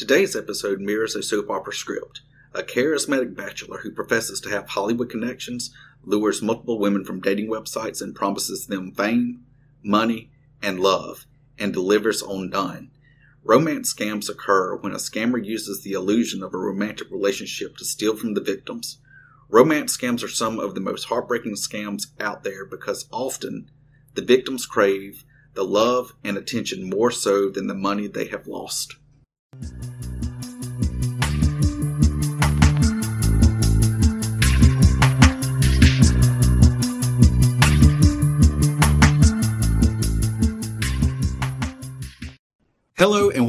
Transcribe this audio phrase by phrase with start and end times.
[0.00, 2.22] Today's episode mirrors a soap opera script.
[2.54, 8.00] A charismatic bachelor who professes to have Hollywood connections lures multiple women from dating websites
[8.00, 9.44] and promises them fame,
[9.82, 10.30] money,
[10.62, 11.26] and love,
[11.58, 12.90] and delivers on none.
[13.44, 18.16] Romance scams occur when a scammer uses the illusion of a romantic relationship to steal
[18.16, 19.00] from the victims.
[19.50, 23.70] Romance scams are some of the most heartbreaking scams out there because often
[24.14, 28.96] the victims crave the love and attention more so than the money they have lost.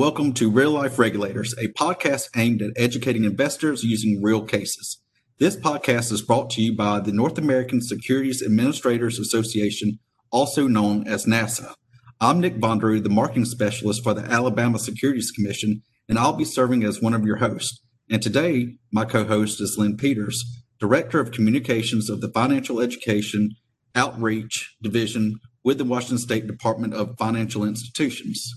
[0.02, 5.00] Welcome to Real Life Regulators, a podcast aimed at educating investors using real cases.
[5.38, 10.00] This podcast is brought to you by the North American Securities Administrators Association,
[10.32, 11.76] also known as NASAA.
[12.20, 16.84] I'm Nick Bondrew, the marketing specialist for the Alabama Securities Commission, and I'll be serving
[16.84, 17.80] as one of your hosts.
[18.10, 20.44] And today, my co host is Lynn Peters,
[20.80, 23.52] Director of Communications of the Financial Education
[23.94, 28.52] Outreach Division with the Washington State Department of Financial Institutions.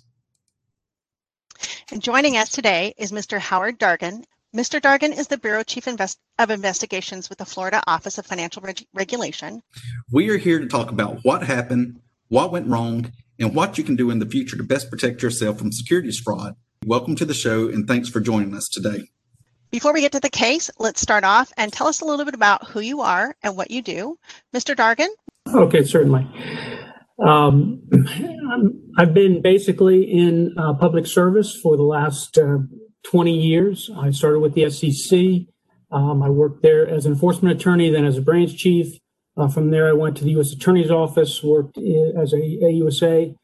[1.90, 3.38] And joining us today is Mr.
[3.38, 4.24] Howard Dargan.
[4.54, 4.80] Mr.
[4.80, 8.86] Dargan is the Bureau Chief Invest- of Investigations with the Florida Office of Financial Reg-
[8.94, 9.62] Regulation.
[10.10, 13.96] We are here to talk about what happened, what went wrong, and what you can
[13.96, 16.54] do in the future to best protect yourself from securities fraud.
[16.86, 19.08] Welcome to the show and thanks for joining us today.
[19.70, 22.34] Before we get to the case, let's start off and tell us a little bit
[22.34, 24.18] about who you are and what you do.
[24.54, 24.76] Mr.
[24.76, 25.08] Dargan?
[25.52, 26.26] Okay, certainly.
[27.18, 27.82] Um,
[28.98, 32.58] I've been basically in uh, public service for the last uh,
[33.04, 33.90] 20 years.
[33.96, 35.48] I started with the SEC.
[35.90, 38.98] Um, I worked there as an enforcement attorney, then as a branch chief,
[39.36, 40.52] uh, from there, I went to the U.S.
[40.52, 43.34] Attorney's Office, worked as a AUSA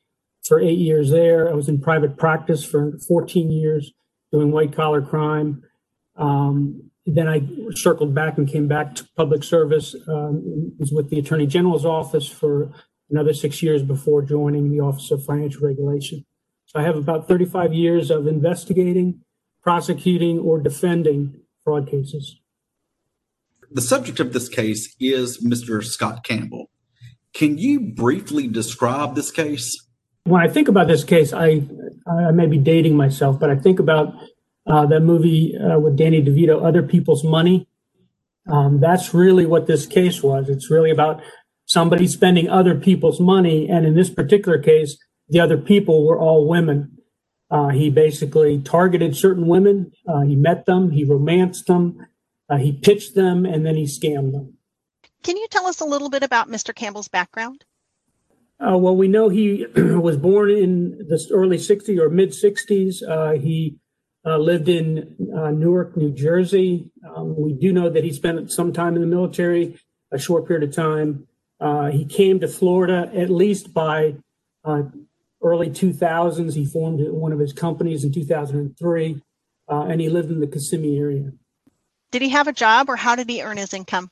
[0.44, 1.48] for eight years there.
[1.48, 3.92] I was in private practice for 14 years
[4.30, 5.62] doing white collar crime.
[6.16, 7.42] Um, then I
[7.74, 9.96] circled back and came back to public service.
[10.06, 12.70] Um, was with the Attorney General's office for
[13.10, 16.24] another six years before joining the Office of Financial Regulation.
[16.66, 19.20] So I have about 35 years of investigating,
[19.62, 22.40] prosecuting, or defending fraud cases
[23.70, 25.82] the subject of this case is Mr.
[25.84, 26.70] Scott Campbell.
[27.32, 29.86] Can you briefly describe this case?
[30.24, 31.62] When I think about this case, I,
[32.06, 34.14] I may be dating myself, but I think about
[34.66, 37.68] uh, that movie uh, with Danny DeVito, Other People's Money.
[38.50, 40.48] Um, that's really what this case was.
[40.48, 41.22] It's really about
[41.70, 43.68] somebody spending other people's money.
[43.68, 44.98] And in this particular case,
[45.28, 46.98] the other people were all women.
[47.48, 49.92] Uh, he basically targeted certain women.
[50.06, 52.06] Uh, he met them, he romanced them,
[52.48, 54.54] uh, he pitched them and then he scammed them.
[55.22, 56.74] Can you tell us a little bit about Mr.
[56.74, 57.64] Campbell's background?
[58.58, 62.96] Uh, well, we know he was born in the early 60s or mid 60s.
[63.08, 63.78] Uh, he
[64.26, 66.90] uh, lived in uh, Newark, New Jersey.
[67.14, 69.78] Um, we do know that he spent some time in the military,
[70.10, 71.28] a short period of time.
[71.60, 74.14] Uh, he came to Florida at least by
[75.42, 76.54] early 2000s.
[76.54, 79.22] He formed one of his companies in 2003,
[79.68, 81.32] and he lived in the Kissimmee area.
[82.10, 84.10] Did he have a job or how did he earn his income?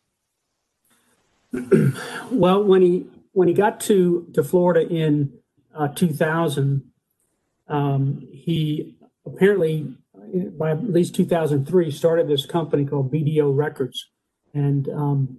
[2.30, 5.32] well, when he when he got to to Florida in
[5.74, 6.82] uh, 2000,
[7.68, 9.94] um, he apparently
[10.58, 14.08] by at least 2003 started this company called BDO Records,
[14.52, 15.38] and um,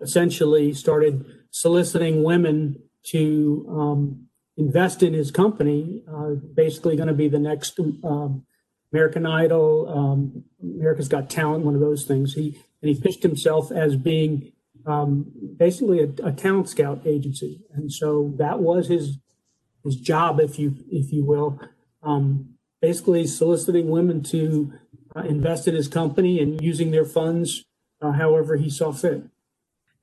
[0.00, 4.26] essentially started soliciting women to um,
[4.56, 6.02] invest in his company.
[6.08, 8.44] Uh, basically, going to be the next um,
[8.92, 12.34] American Idol, um, America's Got Talent, one of those things.
[12.34, 14.52] He and he pitched himself as being
[14.86, 19.18] um, basically a, a, talent scout agency, and so that was his
[19.84, 21.60] his job, if you if you will,
[22.02, 24.72] um, basically soliciting women to
[25.14, 27.64] uh, invest in his company and using their funds
[28.00, 29.24] uh, however he saw fit.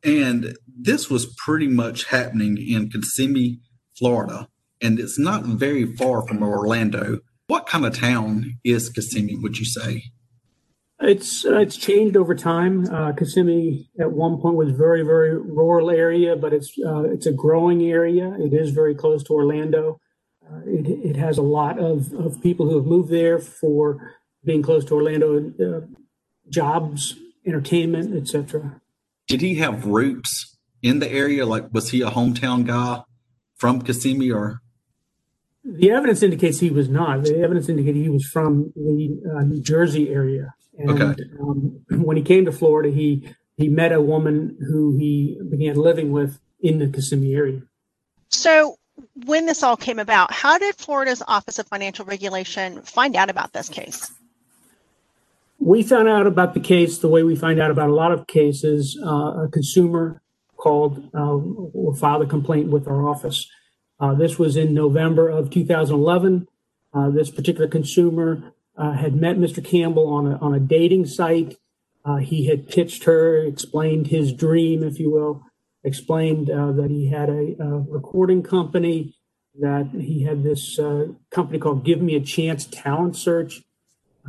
[0.06, 3.60] And this was pretty much happening in Kissimmee,
[3.98, 4.48] Florida,
[4.82, 7.20] and it's not very far from Orlando.
[7.48, 10.04] What kind of town is Kissimmee, would you say?
[11.00, 12.88] It's uh, it's changed over time.
[12.90, 17.34] Uh, Kissimmee at one point was very very rural area, but it's uh, it's a
[17.34, 18.34] growing area.
[18.40, 20.00] It is very close to Orlando.
[20.50, 24.62] Uh, it, it has a lot of, of people who have moved there for being
[24.62, 25.82] close to Orlando, uh,
[26.50, 27.16] jobs,
[27.46, 28.80] entertainment, etc.
[29.28, 31.46] Did he have roots in the area?
[31.46, 33.04] Like, was he a hometown guy
[33.56, 34.62] from Kissimmee, or
[35.64, 37.24] the evidence indicates he was not.
[37.24, 40.54] The evidence indicated he was from the uh, New Jersey area.
[40.78, 41.24] And okay.
[41.40, 43.28] um, when he came to Florida, he
[43.58, 47.62] he met a woman who he began living with in the Kissimmee area.
[48.30, 48.76] So,
[49.26, 53.54] when this all came about, how did Florida's Office of Financial Regulation find out about
[53.54, 54.12] this case?
[55.66, 58.28] We found out about the case the way we find out about a lot of
[58.28, 59.00] cases.
[59.04, 60.22] Uh, a consumer
[60.58, 61.38] called uh,
[61.74, 63.50] or filed a complaint with our office.
[64.00, 66.48] Uh, this was in November of 2011.
[66.94, 69.66] Uh, this particular consumer uh, had met Mr.
[69.66, 71.58] Campbell on a, on a dating site.
[72.06, 75.42] Uh, he had pitched her, explained his dream, if you will,
[75.84, 79.16] explained that he had a, a, recording company,
[79.60, 80.80] that he had this
[81.32, 83.64] company called Give Me a Chance Talent Search.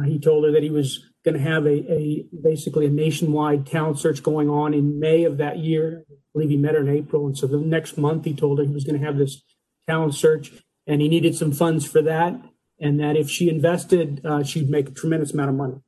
[0.06, 3.98] he told her that he was going to have a, a basically a nationwide talent
[3.98, 6.04] search going on in May of that year.
[6.08, 8.64] I believe he met her in April, and so the next month he told her
[8.64, 9.42] he was going to have this
[9.88, 10.52] talent search,
[10.86, 12.40] and he needed some funds for that,
[12.80, 15.80] and that if she invested, uh, she'd make a tremendous amount of money.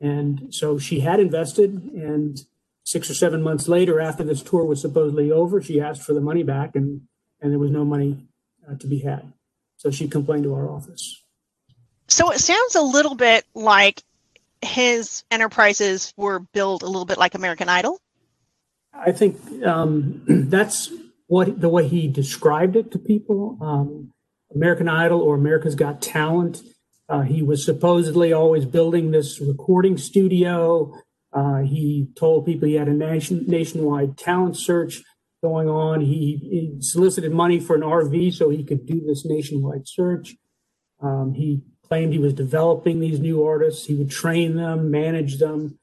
[0.00, 2.40] And so she had invested, and
[2.84, 6.20] six or seven months later, after this tour was supposedly over, she asked for the
[6.20, 7.02] money back, and
[7.40, 8.26] and there was no money
[8.68, 9.32] uh, to be had.
[9.76, 11.22] So she complained to our office.
[12.08, 14.02] So it sounds a little bit like
[14.62, 18.00] his enterprises were built a little bit like American Idol?
[18.92, 20.90] I think um, that's
[21.26, 23.58] what the way he described it to people.
[23.60, 24.12] Um,
[24.54, 26.62] American Idol or America's Got Talent.
[27.08, 30.92] Uh, he was supposedly always building this recording studio.
[31.32, 35.02] Uh, he told people he had a nation, nationwide talent search
[35.42, 36.00] going on.
[36.00, 40.36] He, he, solicited money for an RV so he could do this nationwide search.
[41.00, 43.86] Um, he claimed he was developing these new artists.
[43.86, 45.78] He would train them, manage them,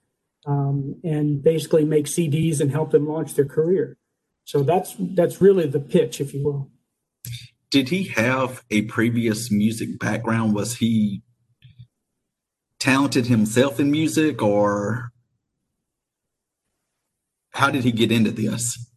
[0.46, 3.98] um, and basically make CDs and help them launch their career.
[4.46, 6.70] So that's that's really the pitch, if you will.
[7.72, 10.54] Did he have a previous music background?
[10.54, 11.24] Was he
[12.80, 15.12] talented himself in music, or
[17.52, 18.92] how did he get into this?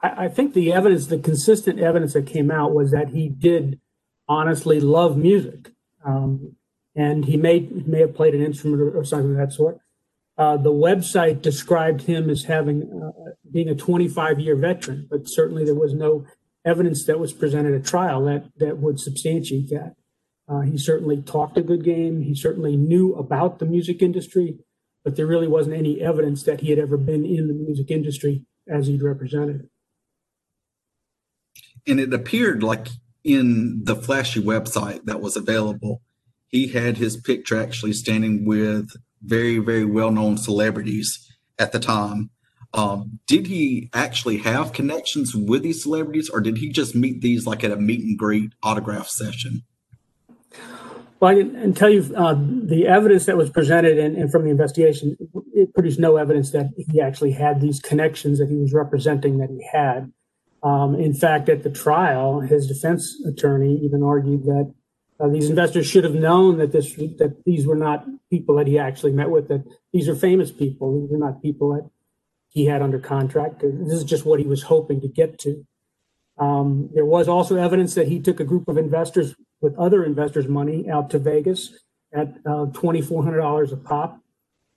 [0.00, 3.80] I, I think the evidence, the consistent evidence that came out, was that he did
[4.28, 5.69] honestly love music.
[6.04, 6.56] Um,
[6.94, 9.78] and he may may have played an instrument or, or something of that sort.
[10.36, 15.64] Uh, the website described him as having uh, being a 25 year veteran, but certainly
[15.64, 16.24] there was no
[16.64, 19.94] evidence that was presented at trial that that would substantiate that.
[20.48, 22.22] Uh, he certainly talked a good game.
[22.22, 24.58] He certainly knew about the music industry,
[25.04, 28.44] but there really wasn't any evidence that he had ever been in the music industry
[28.68, 29.68] as he'd represented.
[31.86, 32.88] And it appeared like
[33.24, 36.02] in the flashy website that was available,
[36.48, 38.90] he had his picture actually standing with
[39.22, 42.30] very, very well known celebrities at the time.
[42.72, 47.46] Um, did he actually have connections with these celebrities, or did he just meet these
[47.46, 49.62] like at a meet and greet autograph session?
[51.18, 54.50] Well, I can tell you uh, the evidence that was presented and, and, from the
[54.50, 55.16] investigation,
[55.52, 59.50] it produced no evidence that he actually had these connections that he was representing that
[59.50, 60.10] he had.
[60.62, 64.74] Um, in fact, at the trial, his defense attorney even argued that
[65.18, 68.78] uh, these investors should have known that this that these were not people that he
[68.78, 69.48] actually met with.
[69.48, 71.00] That these are famous people.
[71.00, 71.90] These are not people that
[72.48, 73.60] he had under contract.
[73.60, 75.66] This is just what he was hoping to get to.
[76.38, 80.48] Um, there was also evidence that he took a group of investors with other investors'
[80.48, 81.74] money out to Vegas
[82.12, 84.20] at uh, twenty four hundred dollars a pop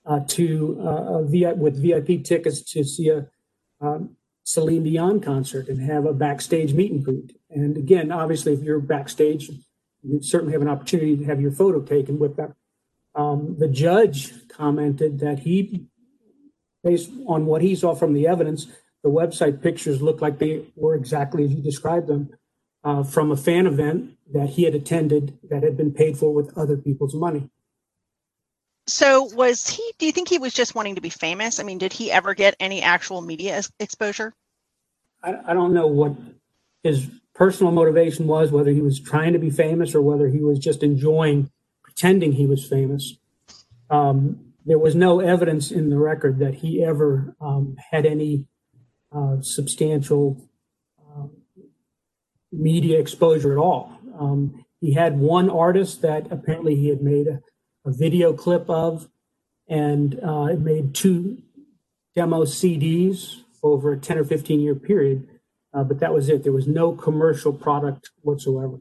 [0.06, 3.28] uh, to uh, with VIP tickets to see a
[3.80, 7.38] um, Celine Dion concert and have a backstage meet and greet.
[7.50, 9.50] And again, obviously, if you're backstage,
[10.02, 12.54] you certainly have an opportunity to have your photo taken with them.
[13.16, 15.86] Um, the judge commented that he,
[16.84, 18.68] based on what he saw from the evidence,
[19.04, 22.30] the website pictures looked like they were exactly as you described them
[22.84, 26.58] uh, from a fan event that he had attended that had been paid for with
[26.58, 27.50] other people's money.
[28.88, 29.94] So was he?
[29.98, 31.60] Do you think he was just wanting to be famous?
[31.60, 34.34] I mean, did he ever get any actual media exposure?
[35.24, 36.14] I, I don't know what
[36.84, 40.60] his personal motivation was, whether he was trying to be famous or whether he was
[40.60, 41.50] just enjoying
[41.82, 43.18] pretending he was famous.
[43.90, 48.48] Um, there was no evidence in the record that he ever um, had any
[49.12, 50.50] uh, substantial
[51.00, 51.28] uh,
[52.52, 53.98] media exposure at all.
[54.20, 57.42] Um, he had one artist that apparently he had made a,
[57.86, 59.10] a video clip of,
[59.68, 61.42] and uh, it made two
[62.16, 65.28] demo CDs over a 10 or 15 year period.
[65.74, 66.44] Uh, but that was it.
[66.44, 68.80] There was no commercial product whatsoever.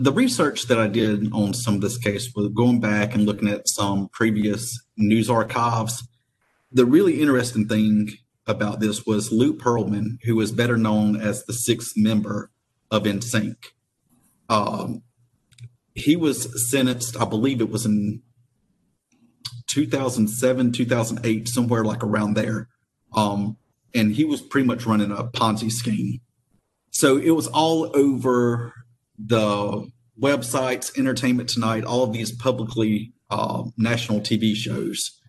[0.00, 3.48] The research that I did on some of this case was going back and looking
[3.48, 6.06] at some previous news archives.
[6.72, 8.10] The really interesting thing
[8.46, 12.50] about this was Lou Pearlman, who was better known as the sixth member
[12.90, 13.56] of NSYNC.
[14.48, 15.02] Um,
[15.94, 18.22] he was sentenced, I believe it was in
[19.66, 22.68] 2007, 2008, somewhere like around there.
[23.14, 23.56] Um,
[23.94, 26.20] and he was pretty much running a Ponzi scheme.
[26.90, 28.72] So it was all over
[29.18, 29.88] the
[30.20, 35.20] websites, Entertainment Tonight, all of these publicly uh, national TV shows.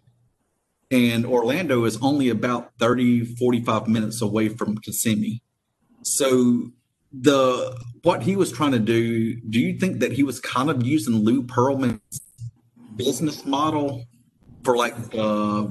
[0.92, 5.42] And Orlando is only about 30, 45 minutes away from Kissimmee.
[6.04, 6.72] So
[7.12, 10.86] the what he was trying to do, do you think that he was kind of
[10.86, 12.22] using Lou Pearlman's
[12.96, 14.06] business model
[14.65, 15.67] for like uh,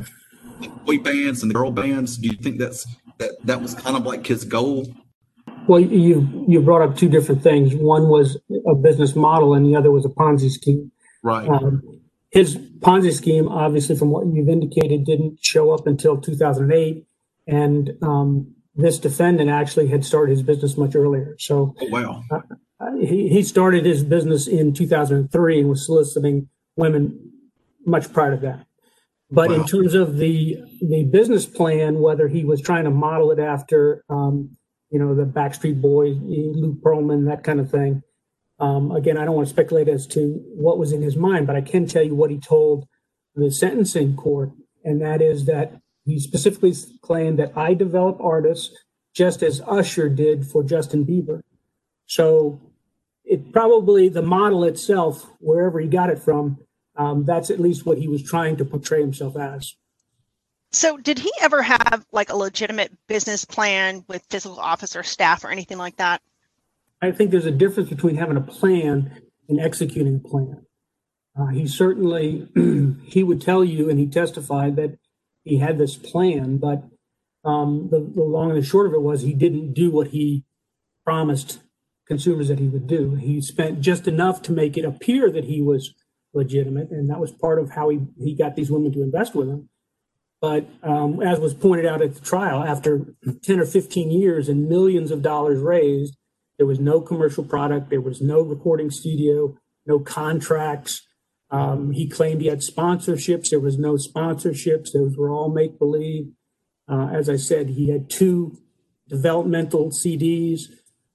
[0.61, 2.17] the boy bands and the girl bands?
[2.17, 2.87] Do you think that's
[3.19, 4.87] that that was kind of like his goal?
[5.67, 7.75] Well, you you brought up two different things.
[7.75, 10.91] One was a business model, and the other was a Ponzi scheme.
[11.23, 11.49] Right.
[11.49, 11.83] Um,
[12.31, 17.07] his Ponzi scheme, obviously, from what you've indicated, didn't show up until 2008,
[17.47, 21.37] and um, this defendant actually had started his business much earlier.
[21.39, 22.23] So, oh, wow.
[22.31, 27.33] Uh, he, he started his business in 2003 and was soliciting women
[27.87, 28.67] much prior to that.
[29.35, 29.57] But wow.
[29.57, 34.05] in terms of the the business plan, whether he was trying to model it after,
[34.09, 34.57] um,
[34.91, 38.03] you know, the Backstreet Boys, Lou Pearlman, that kind of thing.
[38.61, 41.57] Um, again, I don't want to speculate as to what was in his mind, but
[41.57, 42.87] I can tell you what he told
[43.35, 44.51] the sentencing court,
[44.85, 48.77] and that is that he specifically claimed that I develop artists
[49.15, 51.41] just as Usher did for Justin Bieber.
[52.07, 52.61] So
[53.25, 56.59] it probably the model itself, wherever he got it from,
[56.97, 59.75] um, that's at least what he was trying to portray himself as.
[60.73, 65.51] So, did he ever have like a legitimate business plan with physical officer staff or
[65.51, 66.21] anything like that?
[67.01, 70.67] I think there's a difference between having a plan and executing a plan.
[71.39, 72.49] Uh, he certainly
[73.05, 74.99] he would tell you, and he testified that
[75.45, 76.85] he had this plan, but
[77.45, 80.45] um, the, the long and the short of it was he didn't do what he
[81.05, 81.61] promised
[82.09, 83.15] consumers that he would do.
[83.15, 85.95] He spent just enough to make it appear that he was
[86.35, 89.49] legitimate, and that was part of how he, he got these women to invest with
[89.49, 89.69] him.
[90.41, 93.15] But um, as was pointed out at the trial, after
[93.45, 96.17] 10 or 15 years and millions of dollars raised,
[96.59, 101.01] there was no commercial product, there was no recording studio, no contracts.
[101.51, 103.51] Um, he claimed he had sponsorships.
[103.51, 104.93] There was no sponsorships.
[104.93, 106.33] Those were all make believe.
[106.89, 108.59] Uh, as I said, he had two
[109.09, 110.63] developmental CDs.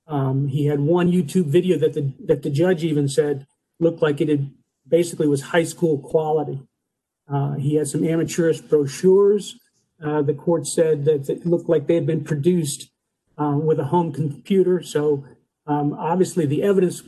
[0.07, 3.45] Um, he had one YouTube video that the that the judge even said
[3.79, 4.51] looked like it had
[4.89, 6.61] basically was high school quality.
[7.31, 9.55] Uh, he had some amateurish brochures.
[10.03, 12.89] Uh, the court said that it looked like they had been produced
[13.37, 14.81] uh, with a home computer.
[14.81, 15.25] So
[15.67, 17.03] um, obviously, the evidence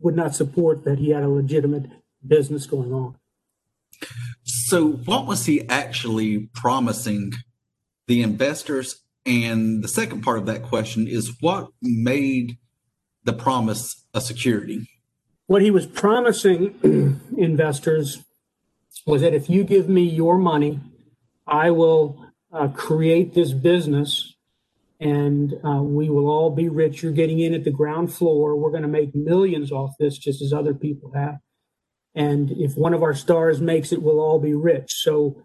[0.00, 1.90] would not support that he had a legitimate
[2.26, 3.16] business going on.
[4.44, 7.32] So, what was he actually promising
[8.06, 9.02] the investors?
[9.24, 12.58] And the second part of that question is what made
[13.24, 14.88] the promise a security?
[15.46, 18.24] What he was promising investors
[19.06, 20.80] was that if you give me your money,
[21.46, 24.34] I will uh, create this business
[24.98, 27.02] and uh, we will all be rich.
[27.02, 28.56] You're getting in at the ground floor.
[28.56, 31.36] We're going to make millions off this, just as other people have.
[32.14, 34.94] And if one of our stars makes it, we'll all be rich.
[34.94, 35.42] So,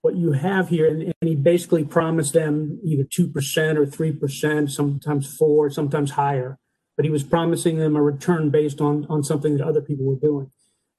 [0.00, 5.36] what you have here, and, and he basically promised them either 2% or 3%, sometimes
[5.36, 6.58] 4 sometimes higher
[6.96, 10.16] but he was promising them a return based on on something that other people were
[10.16, 10.50] doing.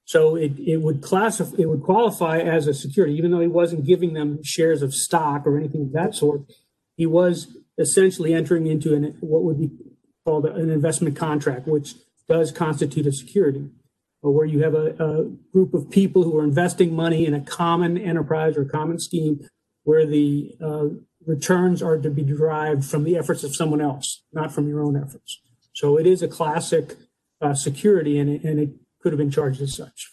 [0.04, 3.84] So it, it would classify it would qualify as a security, even though he wasn't
[3.84, 6.42] giving them shares of stock or anything of that sort.
[6.96, 9.70] He was essentially entering into an, what would be
[10.24, 11.94] called an investment contract, which
[12.28, 13.68] does constitute a security,
[14.22, 17.98] where you have a, a group of people who are investing money in a common
[17.98, 19.46] enterprise or common scheme,
[19.82, 20.86] where the uh,
[21.26, 24.96] returns are to be derived from the efforts of someone else, not from your own
[24.96, 25.40] efforts.
[25.76, 26.96] So it is a classic
[27.42, 28.70] uh, security, and it, and it
[29.02, 30.10] could have been charged as such.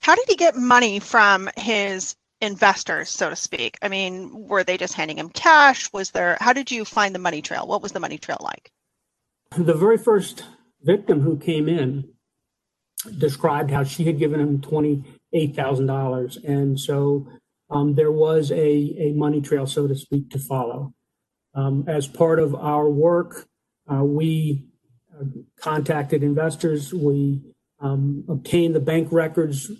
[0.00, 3.76] How did he get money from his investors, so to speak?
[3.82, 5.92] I mean, were they just handing him cash?
[5.92, 6.38] Was there?
[6.40, 7.66] How did you find the money trail?
[7.66, 8.72] What was the money trail like?
[9.56, 10.44] The very first
[10.82, 12.08] victim who came in
[13.18, 17.28] described how she had given him twenty-eight thousand dollars, and so
[17.68, 20.94] um, there was a a money trail, so to speak, to follow.
[21.54, 23.46] Um, as part of our work,
[23.86, 24.64] uh, we
[25.60, 26.92] contacted investors.
[26.92, 27.42] We
[27.80, 29.70] um, obtained the bank records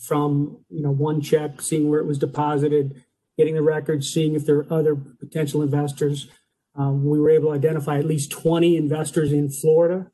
[0.00, 3.02] from you know one check, seeing where it was deposited,
[3.36, 6.28] getting the records, seeing if there are other potential investors.
[6.74, 10.10] Um, we were able to identify at least 20 investors in Florida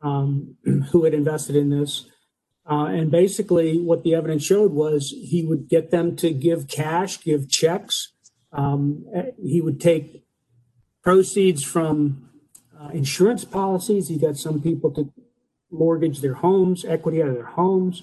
[0.00, 0.56] um,
[0.90, 2.06] who had invested in this.
[2.70, 7.22] Uh, and basically, what the evidence showed was he would get them to give cash,
[7.22, 8.12] give checks.
[8.52, 9.04] Um,
[9.42, 10.24] he would take
[11.02, 12.27] proceeds from
[12.80, 14.08] uh, insurance policies.
[14.08, 15.12] He got some people to
[15.70, 18.02] mortgage their homes, equity out of their homes.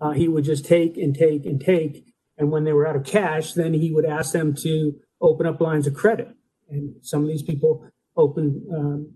[0.00, 2.04] Uh, he would just take and take and take.
[2.36, 5.60] And when they were out of cash, then he would ask them to open up
[5.60, 6.28] lines of credit.
[6.68, 9.14] And some of these people opened um,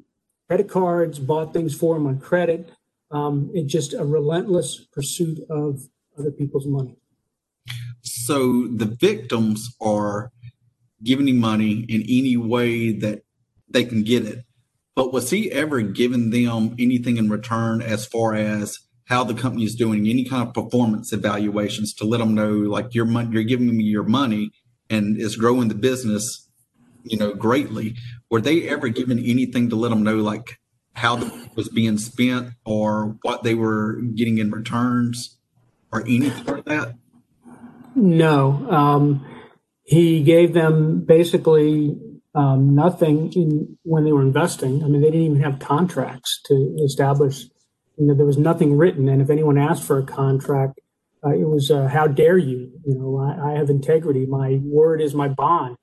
[0.49, 2.73] credit cards, bought things for him on credit.
[3.11, 5.81] Um, it's just a relentless pursuit of
[6.19, 6.97] other people's money.
[8.03, 10.33] So the victims are
[11.03, 13.23] giving him money in any way that
[13.69, 14.45] they can get it.
[15.01, 19.65] But was he ever giving them anything in return as far as how the company
[19.65, 23.43] is doing, any kind of performance evaluations to let them know, like your money, you're
[23.43, 24.51] giving me your money
[24.91, 26.51] and it's growing the business,
[27.05, 27.97] you know, greatly.
[28.31, 30.59] Were they ever given anything to let them know, like
[30.93, 35.39] how the was being spent or what they were getting in returns
[35.91, 36.95] or anything like that?
[37.95, 38.69] No.
[38.71, 39.25] Um,
[39.83, 41.97] he gave them basically
[42.35, 44.83] um, nothing in, when they were investing.
[44.85, 47.45] I mean, they didn't even have contracts to establish.
[47.97, 50.81] You know, there was nothing written, and if anyone asked for a contract,
[51.25, 54.25] uh, it was, uh, "How dare you?" You know, I, I, have integrity.
[54.27, 55.77] My word is my bond.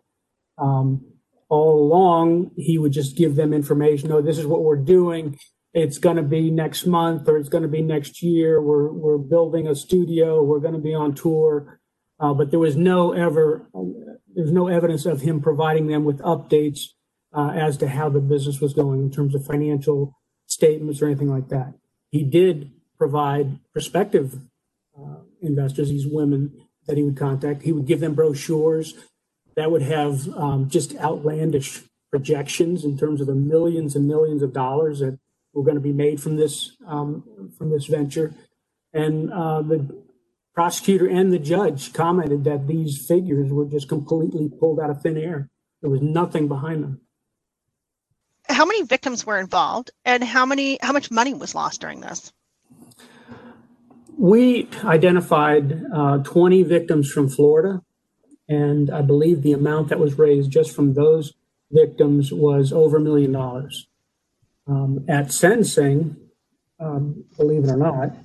[0.58, 1.06] Um,
[1.50, 4.12] all along, he would just give them information.
[4.12, 5.38] Oh, this is what we're doing.
[5.74, 8.60] It's going to be next month, or it's going to be next year.
[8.62, 10.42] We're we're building a studio.
[10.42, 11.80] We're going to be on tour.
[12.20, 13.70] Uh, but there was no ever
[14.38, 16.92] there's no evidence of him providing them with updates
[17.34, 20.16] uh, as to how the business was going in terms of financial
[20.46, 21.74] statements or anything like that.
[22.12, 24.40] He did provide prospective
[24.96, 26.54] uh, investors, these women
[26.86, 27.64] that he would contact.
[27.64, 28.94] He would give them brochures
[29.56, 34.54] that would have um, just outlandish projections in terms of the millions and millions of
[34.54, 35.18] dollars that
[35.52, 38.36] were going to be made from this um, from this venture.
[38.94, 40.04] And uh, the
[40.58, 45.18] prosecutor and the judge commented that these figures were just completely pulled out of thin
[45.18, 45.50] air.
[45.82, 47.02] There was nothing behind them.
[48.50, 52.34] How many victims were involved, and how many how much money was lost during this?
[54.18, 57.82] We identified uh, 20 victims from Florida
[58.50, 61.34] and I believe the amount that was raised just from those
[61.72, 63.88] victims was over a million dollars.
[64.68, 66.16] Um, at sentencing,
[66.80, 68.16] um, believe it or not,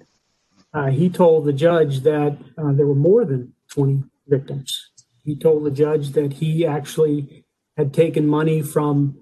[0.75, 4.91] uh, he told the judge that uh, there were more than 20 victims.
[5.25, 7.45] He told the judge that he actually
[7.77, 9.19] had taken money from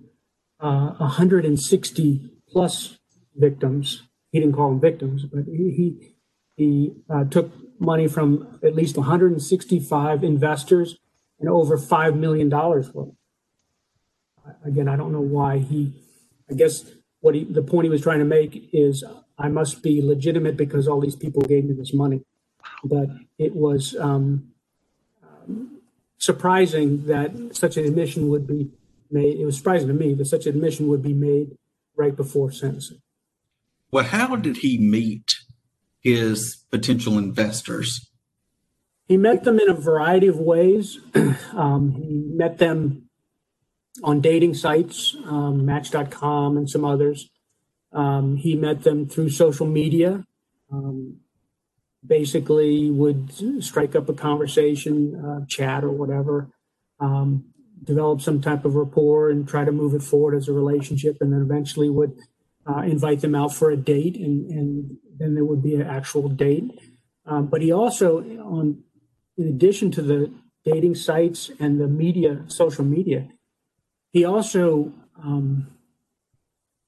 [0.60, 2.98] uh, 160 plus
[3.34, 4.02] victims.
[4.32, 6.14] He didn't call them victims, but he
[6.56, 10.98] he, uh, took money from at least 165 investors
[11.38, 12.92] and over $5 million worth.
[14.64, 15.94] Again, I don't know why he,
[16.50, 16.84] I guess
[17.20, 19.02] what he, the point he was trying to make is
[19.40, 22.22] I must be legitimate because all these people gave me this money.
[22.84, 24.52] But it was um,
[26.18, 28.70] surprising that such an admission would be
[29.10, 29.40] made.
[29.40, 31.56] It was surprising to me that such an admission would be made
[31.96, 33.00] right before sentencing.
[33.90, 35.34] Well, how did he meet
[36.00, 38.10] his potential investors?
[39.08, 41.00] He met them in a variety of ways.
[41.56, 43.08] um, he met them
[44.04, 47.28] on dating sites, um, Match.com and some others.
[47.92, 50.24] Um, he met them through social media.
[50.72, 51.20] Um,
[52.06, 56.48] basically, would strike up a conversation, uh, chat, or whatever.
[56.98, 57.46] Um,
[57.82, 61.32] develop some type of rapport and try to move it forward as a relationship, and
[61.32, 62.16] then eventually would
[62.66, 66.28] uh, invite them out for a date, and, and then there would be an actual
[66.28, 66.70] date.
[67.26, 68.82] Um, but he also, on
[69.36, 70.32] in addition to the
[70.64, 73.28] dating sites and the media, social media,
[74.12, 75.68] he also um,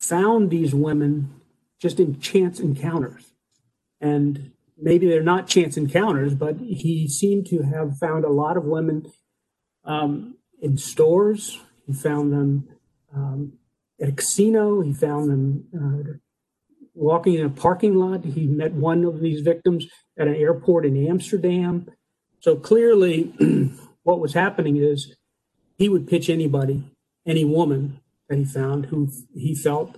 [0.03, 1.41] found these women
[1.81, 3.33] just in chance encounters.
[4.01, 8.65] And maybe they're not chance encounters, but he seemed to have found a lot of
[8.65, 9.07] women
[9.85, 11.61] um, in stores.
[11.87, 12.69] He found them
[13.15, 13.53] um,
[14.01, 14.81] at a casino.
[14.81, 16.13] He found them uh,
[16.95, 18.25] walking in a parking lot.
[18.25, 19.87] He met one of these victims
[20.19, 21.89] at an airport in Amsterdam.
[22.41, 23.33] So clearly,
[24.03, 25.15] what was happening is
[25.77, 26.85] he would pitch anybody,
[27.25, 29.97] any woman that he found who he felt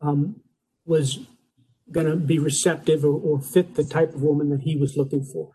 [0.00, 0.40] um,
[0.84, 1.20] was
[1.90, 5.24] going to be receptive or, or fit the type of woman that he was looking
[5.24, 5.52] for.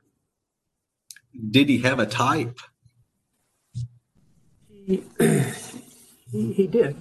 [1.50, 2.60] Did he have a type?
[4.70, 5.04] He,
[6.32, 6.96] he, he did.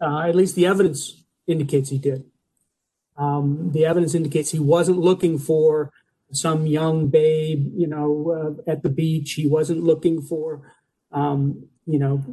[0.00, 2.24] Uh, at least the evidence indicates he did.
[3.16, 5.92] Um, the evidence indicates he wasn't looking for
[6.32, 9.34] some young babe, you know, uh, at the beach.
[9.34, 10.72] He wasn't looking for,
[11.12, 12.24] um, you know,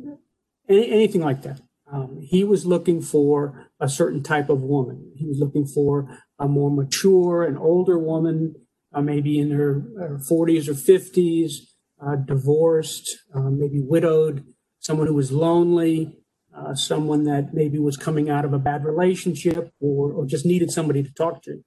[0.67, 1.61] any, anything like that.
[1.91, 5.11] Um, he was looking for a certain type of woman.
[5.15, 8.55] He was looking for a more mature and older woman,
[8.93, 11.53] uh, maybe in her, her, 40s or 50s,
[12.01, 14.45] uh, divorced, uh, maybe widowed,
[14.79, 16.15] someone who was lonely,
[16.55, 20.71] uh, someone that maybe was coming out of a bad relationship or, or just needed
[20.71, 21.63] somebody to talk to.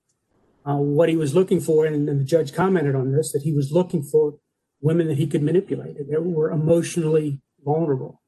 [0.65, 3.53] Uh, what he was looking for, and, and, the judge commented on this, that he
[3.53, 4.39] was looking for
[4.81, 8.22] women that he could manipulate, that were emotionally vulnerable.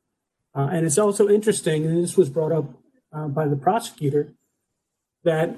[0.55, 2.67] Uh, and it's also interesting, and this was brought up
[3.12, 4.33] uh, by the prosecutor,
[5.25, 5.57] that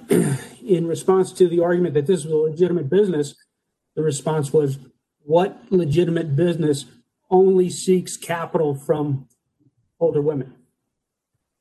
[0.67, 3.35] in response to the argument that this was a legitimate business,
[3.95, 4.79] the response was,
[5.21, 6.87] what legitimate business
[7.31, 9.29] only seeks capital from
[10.01, 10.55] older women?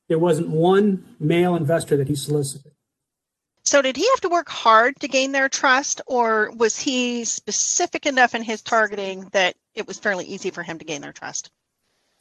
[0.08, 2.72] There wasn't one male investor that he solicited.
[3.64, 8.06] So, did he have to work hard to gain their trust, or was he specific
[8.06, 11.50] enough in his targeting that it was fairly easy for him to gain their trust?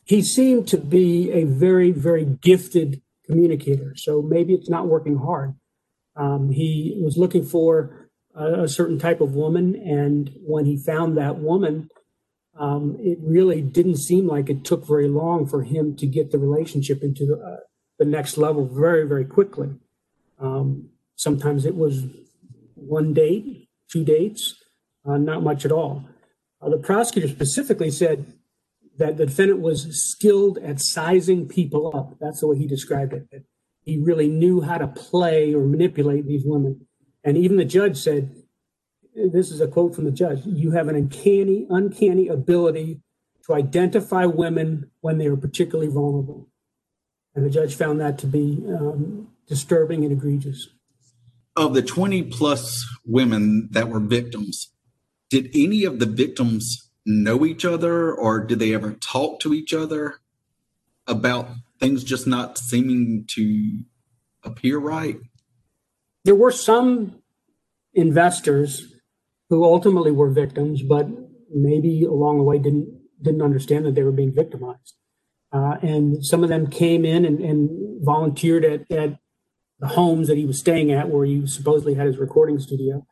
[0.06, 3.96] He seemed to be a very, very gifted communicator.
[3.96, 5.56] So maybe it's not working hard.
[6.16, 11.18] Um, he was looking for a, a, certain type of woman, and when he found
[11.18, 11.90] that woman,
[12.58, 16.38] um, it really didn't seem like it took very long for him to get the
[16.38, 17.58] relationship into the, uh,
[18.00, 19.72] the next level very, very quickly.
[20.40, 22.06] Um, sometimes it was
[22.76, 24.56] one date, two dates,
[25.06, 26.08] uh, not much at all.
[26.62, 28.34] Uh, the prosecutor specifically said
[28.98, 32.18] that the defendant was skilled at sizing people up.
[32.20, 33.30] That's the way he described it.
[33.32, 33.44] That
[33.82, 36.88] he really knew how to play or manipulate these women.
[37.24, 38.36] And even the judge said,
[39.16, 43.02] this is a quote from the judge, you have an uncanny, uncanny ability
[43.46, 46.50] to identify women when they are particularly vulnerable.
[47.34, 50.68] And the judge found that to be um, disturbing and egregious.
[51.56, 54.72] Of the 20 plus women that were victims,
[55.30, 59.74] did any of the victims know each other or did they ever talk to each
[59.74, 60.16] other
[61.08, 63.84] about things just not seeming to
[64.44, 65.18] appear right?
[66.24, 67.22] There were some
[67.94, 68.94] investors
[69.50, 71.08] who ultimately were victims, but
[71.54, 74.96] maybe along the way didn't didn't understand that they were being victimized.
[75.52, 79.18] Uh, and some of them came in and, and volunteered at, at
[79.80, 83.06] the homes that he was staying at, where he supposedly had his recording studio.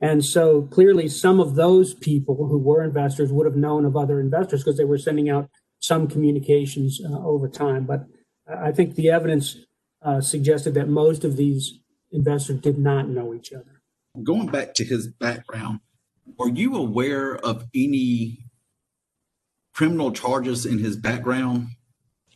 [0.00, 4.18] And so clearly, some of those people who were investors would have known of other
[4.18, 7.84] investors because they were sending out some communications uh, over time.
[7.84, 8.06] But
[8.48, 9.56] I think the evidence
[10.02, 13.82] uh, suggested that most of these investors did not know each other.
[14.22, 15.80] Going back to his background,
[16.38, 18.46] were you aware of any
[19.74, 21.68] criminal charges in his background?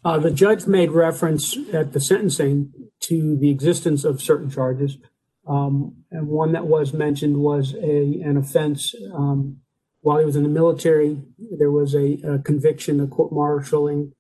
[0.05, 4.98] Uh, the judge made reference at the sentencing to the existence of certain charges.
[5.46, 9.59] Um, and one that was mentioned was a an offense um,
[10.00, 11.20] while he was in the military.
[11.59, 14.12] There was a, a conviction, a court martialing,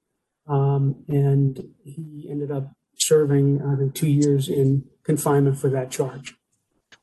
[0.46, 6.34] um, and he ended up serving I think two years in confinement for that charge.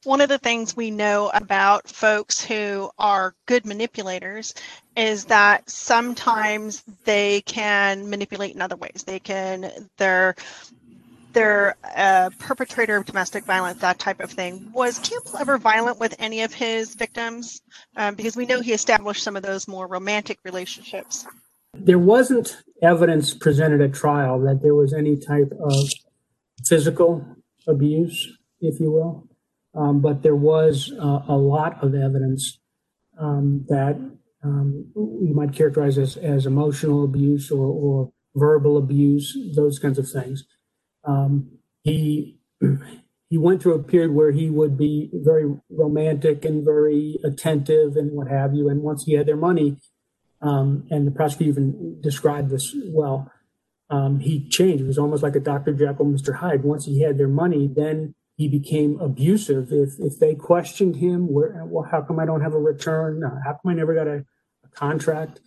[0.03, 4.55] One of the things we know about folks who are good manipulators
[4.97, 9.03] is that sometimes they can manipulate in other ways.
[9.05, 10.35] They can, they're
[11.33, 14.71] they're a perpetrator of domestic violence, that type of thing.
[14.73, 17.61] Was Campbell ever violent with any of his victims?
[17.95, 21.25] Um, because we know he established some of those more romantic relationships.
[21.73, 25.89] There wasn't evidence presented at trial that there was any type of
[26.65, 27.25] physical
[27.67, 29.27] abuse, if you will.
[29.73, 32.59] Um, but there was uh, a lot of evidence
[33.17, 33.95] um, that
[34.43, 40.09] um, you might characterize as, as emotional abuse or, or verbal abuse, those kinds of
[40.09, 40.43] things.
[41.03, 42.39] Um, he
[43.29, 48.11] he went through a period where he would be very romantic and very attentive and
[48.11, 48.69] what have you.
[48.69, 49.77] And once he had their money,
[50.41, 53.31] um, and the prosecutor even described this well,
[53.89, 54.83] um, he changed.
[54.83, 55.73] It was almost like a Dr.
[55.73, 56.35] Jekyll, Mr.
[56.35, 56.63] Hyde.
[56.63, 59.71] Once he had their money, then he became abusive.
[59.71, 63.21] If if they questioned him, where well, how come I don't have a return?
[63.45, 64.25] How come I never got a,
[64.63, 65.39] a contract?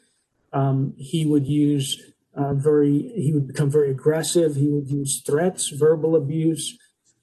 [0.53, 4.57] Um, he would use uh, very he would become very aggressive.
[4.57, 6.77] He would use threats verbal abuse.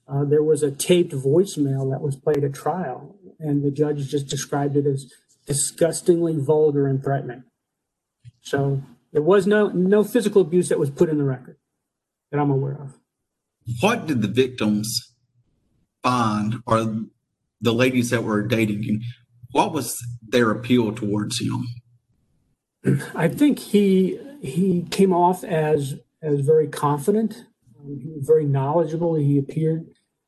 [0.08, 4.28] Uh, there was a taped voicemail that was played at trial and the judge just
[4.28, 5.10] described it as
[5.46, 7.44] disgustingly vulgar and threatening.
[8.40, 11.56] So there was no no physical abuse that was put in the record
[12.30, 12.98] that i'm aware of.
[13.80, 15.14] What did the victims
[16.02, 16.96] find or
[17.60, 19.00] the ladies that were dating him
[19.52, 21.66] what was their appeal towards him?
[23.14, 27.46] I think he he came off as as very confident.
[27.78, 29.14] Um, he was very knowledgeable.
[29.14, 29.86] He appeared.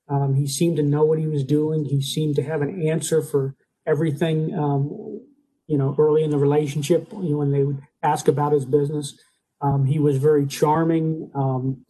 [0.09, 1.85] Um, he seemed to know what he was doing.
[1.85, 3.55] He seemed to have an answer for
[3.87, 4.55] everything.
[4.55, 5.21] Um,
[5.67, 9.19] you know, early in the relationship, you know, when they would ask about his business,
[9.61, 11.31] um, he was very charming.
[11.35, 11.87] Um,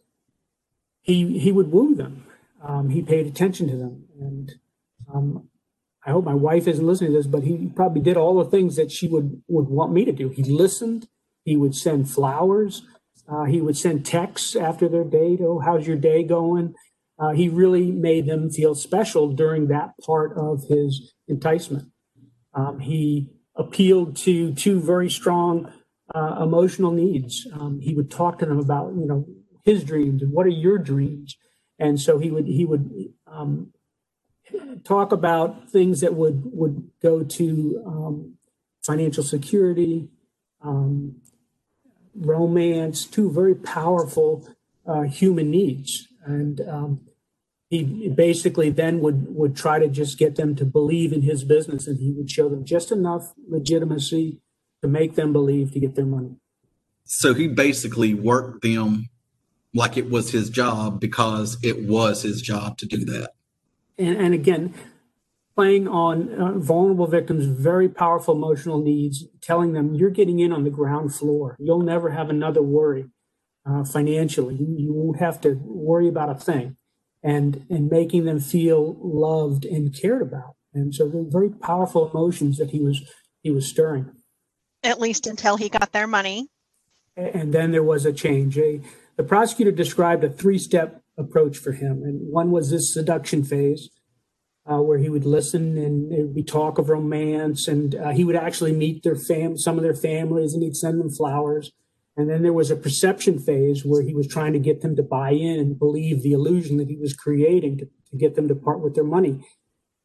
[1.01, 2.23] he he would woo them.
[2.89, 4.51] He paid attention to them, and
[6.05, 8.75] I hope my wife isn't listening to this, but he probably did all the things
[8.77, 10.29] that she would would want me to do.
[10.29, 11.07] He listened.
[11.45, 12.83] He would send flowers.
[13.27, 15.39] Uh, he would send texts after their date.
[15.41, 16.75] Oh, how's your day going?
[17.17, 21.87] Uh, he really made them feel special during that part of his enticement.
[22.53, 25.71] Um, he appealed to two very strong
[26.13, 27.47] uh, emotional needs.
[27.53, 29.25] Um, he would talk to them about, you know,
[29.63, 31.37] his dreams and what are your dreams,
[31.79, 33.73] and so he would he would um,
[34.83, 38.35] talk about things that would would go to um,
[38.85, 40.07] financial security,
[40.61, 41.15] um,
[42.15, 44.47] romance, two very powerful
[44.85, 46.07] uh, human needs.
[46.25, 47.01] And um,
[47.69, 51.87] he basically then would, would try to just get them to believe in his business
[51.87, 54.39] and he would show them just enough legitimacy
[54.81, 56.35] to make them believe to get their money.
[57.03, 59.09] So he basically worked them
[59.73, 63.31] like it was his job because it was his job to do that.
[63.97, 64.73] And, and again,
[65.55, 70.63] playing on uh, vulnerable victims' very powerful emotional needs, telling them you're getting in on
[70.63, 71.55] the ground floor.
[71.59, 73.05] You'll never have another worry
[73.65, 74.55] uh, financially.
[74.55, 76.77] You, you won't have to worry about a thing,
[77.23, 80.55] and and making them feel loved and cared about.
[80.73, 83.01] And so, the very powerful emotions that he was
[83.41, 84.11] he was stirring.
[84.83, 86.47] At least until he got their money.
[87.17, 88.57] And then there was a change.
[88.57, 88.81] A,
[89.15, 92.03] the prosecutor described a three step approach for him.
[92.03, 93.89] And one was this seduction phase,
[94.69, 97.67] uh, where he would listen and there would be talk of romance.
[97.67, 100.99] And uh, he would actually meet their fam, some of their families, and he'd send
[100.99, 101.71] them flowers.
[102.17, 105.03] And then there was a perception phase where he was trying to get them to
[105.03, 108.55] buy in and believe the illusion that he was creating to, to get them to
[108.55, 109.45] part with their money.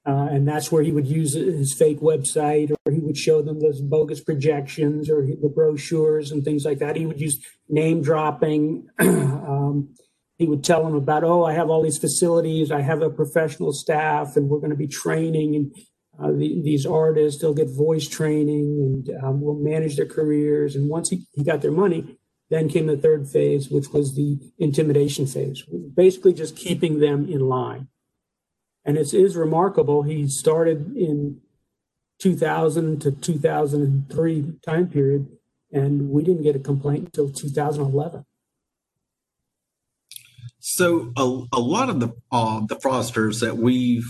[0.06, 3.60] Uh, and that's where he would use his fake website or he would show them
[3.60, 6.96] those bogus projections or the brochures and things like that.
[6.96, 8.88] He would use name dropping.
[8.98, 9.94] um,
[10.40, 13.74] he would tell them about, oh, I have all these facilities, I have a professional
[13.74, 15.76] staff, and we're going to be training and
[16.18, 17.42] uh, the, these artists.
[17.42, 20.76] They'll get voice training and um, we'll manage their careers.
[20.76, 22.16] And once he, he got their money,
[22.48, 25.62] then came the third phase, which was the intimidation phase,
[25.94, 27.88] basically just keeping them in line.
[28.82, 30.04] And it is remarkable.
[30.04, 31.42] He started in
[32.18, 35.28] 2000 to 2003 time period,
[35.70, 38.24] and we didn't get a complaint until 2011.
[40.72, 44.06] So a, a lot of the uh, the fraudsters that we've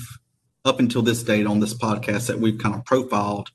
[0.63, 3.49] up until this date on this podcast that we've kind of profiled,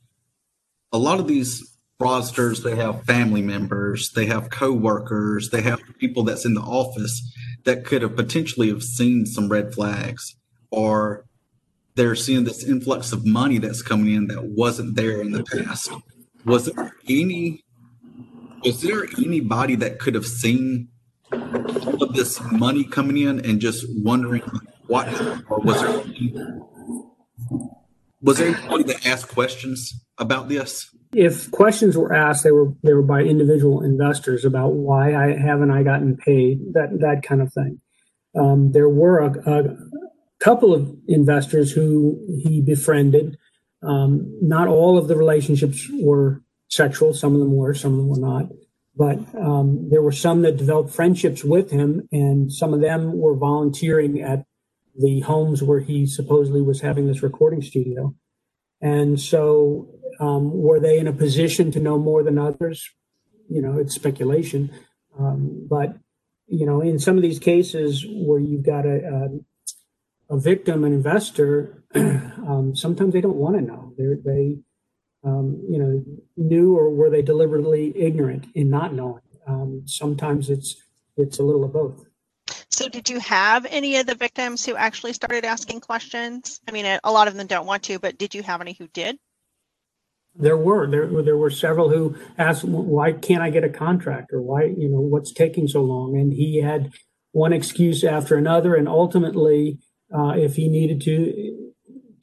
[0.91, 6.23] a lot of these fraudsters they have family members, they have coworkers, they have people
[6.23, 7.31] that's in the office
[7.63, 10.35] that could have potentially have seen some red flags
[10.71, 11.25] or
[11.93, 15.91] they're seeing this influx of money that's coming in that wasn't there in the past.
[16.43, 17.63] Was there any
[18.63, 20.89] was there anybody that could have seen
[21.31, 24.41] all of this money coming in and just wondering
[24.87, 25.07] what
[25.49, 26.59] or was there
[28.21, 30.89] was there anybody that asked questions about this?
[31.13, 35.71] If questions were asked, they were they were by individual investors about why I haven't
[35.71, 37.79] I gotten paid that that kind of thing.
[38.37, 39.77] Um, there were a, a,
[40.39, 43.37] couple of investors who he befriended.
[43.81, 47.13] Um, not all of the relationships were sexual.
[47.13, 48.49] Some of them were, some of them were not.
[48.97, 53.35] But um, there were some that developed friendships with him, and some of them were
[53.35, 54.45] volunteering at
[54.97, 58.15] the homes where he supposedly was having this recording studio.
[58.81, 62.89] And so, um, were they in a position to know more than others?
[63.49, 64.71] You know, it's speculation.
[65.19, 65.97] Um, but,
[66.47, 69.39] you know, in some of these cases where you've got a, a
[70.29, 73.93] a victim, an investor, um, sometimes they don't want to know.
[73.97, 74.57] They're, they,
[75.25, 76.03] um, you know,
[76.37, 79.21] knew or were they deliberately ignorant in not knowing?
[79.47, 80.75] Um, sometimes it's
[81.17, 82.05] it's a little of both.
[82.69, 86.59] So, did you have any of the victims who actually started asking questions?
[86.67, 88.87] I mean, a lot of them don't want to, but did you have any who
[88.87, 89.17] did?
[90.35, 94.41] There were there there were several who asked, "Why can't I get a contract?" or
[94.41, 96.91] "Why you know what's taking so long?" And he had
[97.31, 99.79] one excuse after another, and ultimately
[100.13, 101.73] uh, if he needed to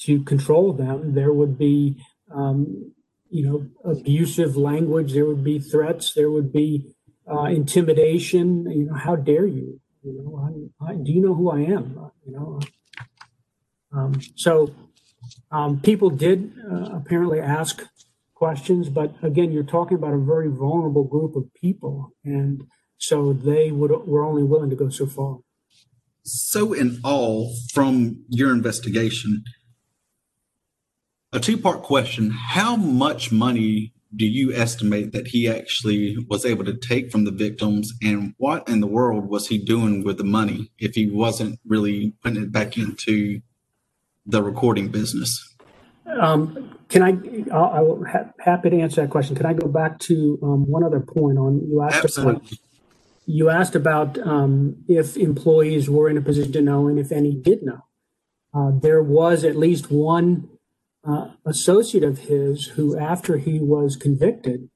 [0.01, 1.97] to control them, there would be
[2.35, 2.93] um,
[3.31, 6.95] you know abusive language, there would be threats, there would be
[7.31, 8.71] uh, intimidation.
[8.71, 9.81] You know, how dare you?
[10.03, 12.11] You know, I, I, do you know who I am?
[12.27, 12.61] You know,
[13.93, 14.75] um, so
[15.51, 17.85] um, people did uh, apparently ask
[18.35, 22.65] questions, but again, you're talking about a very vulnerable group of people, and
[22.99, 25.39] so they would were only willing to go so far.
[26.25, 29.43] So, in all, from your investigation,
[31.33, 36.65] a two part question How much money do you estimate that he actually was able
[36.65, 37.93] to take from the victims?
[38.03, 42.13] And what in the world was he doing with the money if he wasn't really
[42.23, 43.41] putting it back into
[44.27, 45.49] the recording business?
[46.21, 47.55] Um, can I?
[47.55, 49.35] I'll, I will ha- happy to answer that question.
[49.35, 52.35] Can I go back to um, one other point on you asked Absolutely.
[52.35, 52.53] about
[53.25, 57.33] you asked about um, if employees were in a position to know and if any
[57.35, 57.85] did know.
[58.55, 60.47] Uh, there was at least one
[61.07, 64.69] uh, associate of his who, after he was convicted,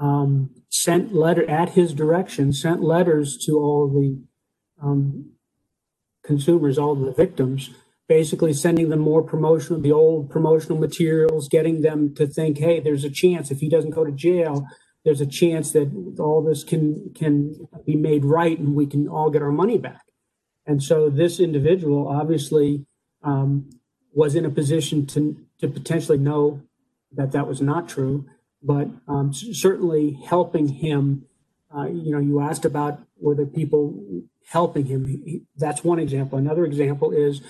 [0.00, 4.22] um, sent letter at his direction, sent letters to all the
[4.82, 5.32] um,
[6.24, 7.70] consumers, all the victims,
[8.08, 13.04] basically sending them more promotional, the old promotional materials, getting them to think, hey, there's
[13.04, 14.66] a chance if he doesn't go to jail,
[15.04, 17.54] there's a chance that all this can can
[17.86, 20.02] be made right and we can all get our money back.
[20.66, 22.84] And so this individual obviously
[23.22, 23.70] um,
[24.12, 26.62] was in a position to to potentially know
[27.12, 28.26] that that was not true,
[28.62, 31.26] but um, certainly helping him.
[31.74, 35.46] Uh, you know, you asked about whether people helping him.
[35.56, 36.38] That's one example.
[36.38, 37.40] Another example is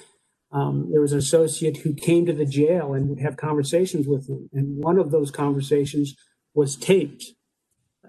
[0.52, 4.28] um, there was an associate who came to the jail and would have conversations with
[4.28, 6.14] him, and one of those conversations
[6.54, 7.24] was taped.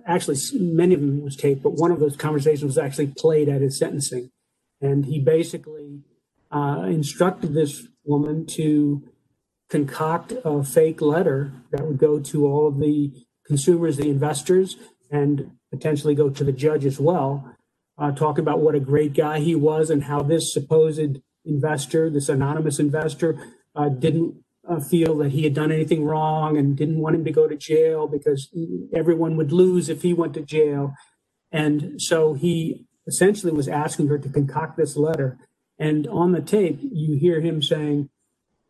[0.08, 3.62] Actually, many of them was taped, but one of those conversations was actually played at
[3.62, 4.32] his sentencing,
[4.82, 6.02] and he basically
[6.52, 9.04] uh, instructed this woman to
[9.70, 13.12] concoct a fake letter that would go to all of the
[13.46, 14.76] consumers, the investors,
[15.10, 17.56] and potentially go to the judge as well,
[17.98, 22.30] uh, talking about what a great guy he was and how this supposed investor, this
[22.30, 23.38] anonymous investor,
[23.76, 24.36] uh, didn't
[24.70, 27.56] uh, feel that he had done anything wrong and didn't want him to go to
[27.56, 28.50] jail because
[28.94, 30.94] everyone would lose if he went to jail.
[31.52, 35.38] And so he essentially was asking her to concoct this letter.
[35.82, 38.12] And on the tape, you hear him saying,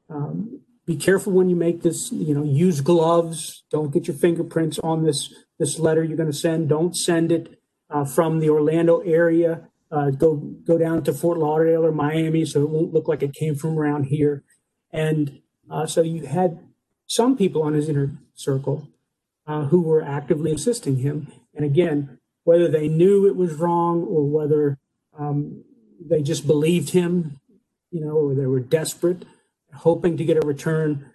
[0.09, 3.65] um, be careful when you make this, you know, use gloves.
[3.69, 6.69] Don't get your fingerprints on this, this letter you're going to send.
[6.69, 9.67] Don't send it uh, from the Orlando area.
[9.91, 13.33] Uh, go go down to Fort Lauderdale or Miami, so it won't look like it
[13.33, 14.45] came from around here.
[14.93, 16.59] And uh, so you had
[17.07, 18.87] some people on his inner circle
[19.45, 21.29] uh, who were actively assisting him.
[21.53, 24.79] And again, whether they knew it was wrong or whether
[25.19, 25.65] um,
[26.09, 27.39] they just believed him,
[27.91, 29.25] you know, or they were desperate,
[29.73, 31.11] hoping to get a return,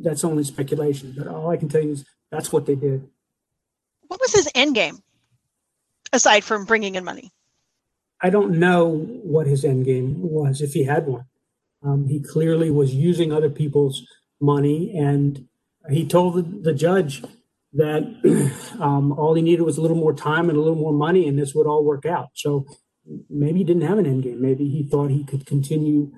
[0.00, 1.14] that's only speculation.
[1.16, 3.08] But all I can tell you is that's what they did.
[4.08, 4.98] What was his end game,
[6.12, 7.30] aside from bringing in money?
[8.20, 11.24] I don't know what his end game was, if he had one.
[11.82, 14.06] Um, he clearly was using other people's
[14.40, 15.48] money, and
[15.90, 17.24] he told the, the judge
[17.72, 18.02] that
[18.80, 21.38] um, all he needed was a little more time and a little more money, and
[21.38, 22.28] this would all work out.
[22.34, 22.66] So
[23.28, 24.40] maybe he didn't have an end game.
[24.40, 26.12] Maybe he thought he could continue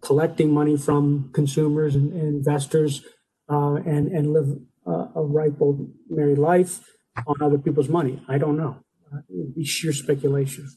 [0.00, 3.04] collecting money from consumers and, and investors
[3.48, 6.80] uh, and and live a ripe old married life
[7.26, 8.22] on other people's money.
[8.28, 8.78] I don't know.
[9.12, 10.68] Uh, it would be sheer speculation.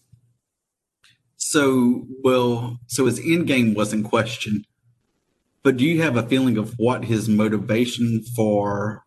[1.38, 4.64] So, well, so his end game was in question.
[5.64, 9.04] But do you have a feeling of what his motivation for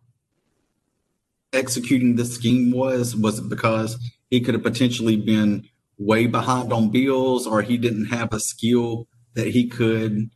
[1.53, 3.15] executing this scheme was?
[3.15, 3.97] Was it because
[4.29, 5.67] he could have potentially been
[5.99, 10.29] way behind on bills or he didn't have a skill that he could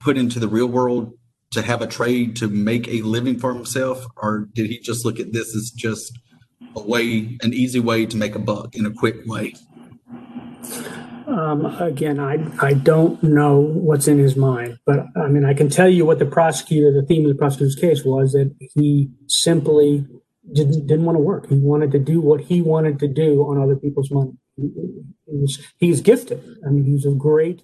[0.00, 1.12] put into the real world
[1.52, 4.06] to have a trade to make a living for himself?
[4.16, 6.12] Or did he just look at this as just
[6.76, 9.54] a way, an easy way to make a buck in a quick way?
[11.26, 15.68] Um, again, I I don't know what's in his mind, but I mean, I can
[15.68, 20.06] tell you what the prosecutor, the theme of the prosecutor's case was that he simply
[20.52, 21.48] didn't didn't want to work.
[21.48, 24.32] He wanted to do what he wanted to do on other people's money.
[24.60, 24.70] He,
[25.26, 26.42] he was he's gifted.
[26.66, 27.62] I mean, he's a great,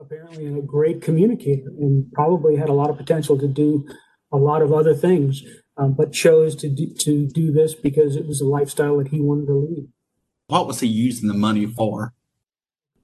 [0.00, 3.86] apparently and a great communicator, and probably had a lot of potential to do
[4.32, 5.42] a lot of other things,
[5.76, 9.20] um, but chose to do, to do this because it was a lifestyle that he
[9.20, 9.88] wanted to lead.
[10.48, 12.12] What was he using the money for?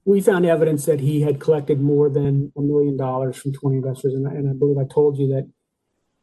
[0.05, 4.13] we found evidence that he had collected more than a million dollars from 20 investors.
[4.13, 5.49] And, and I believe I told you that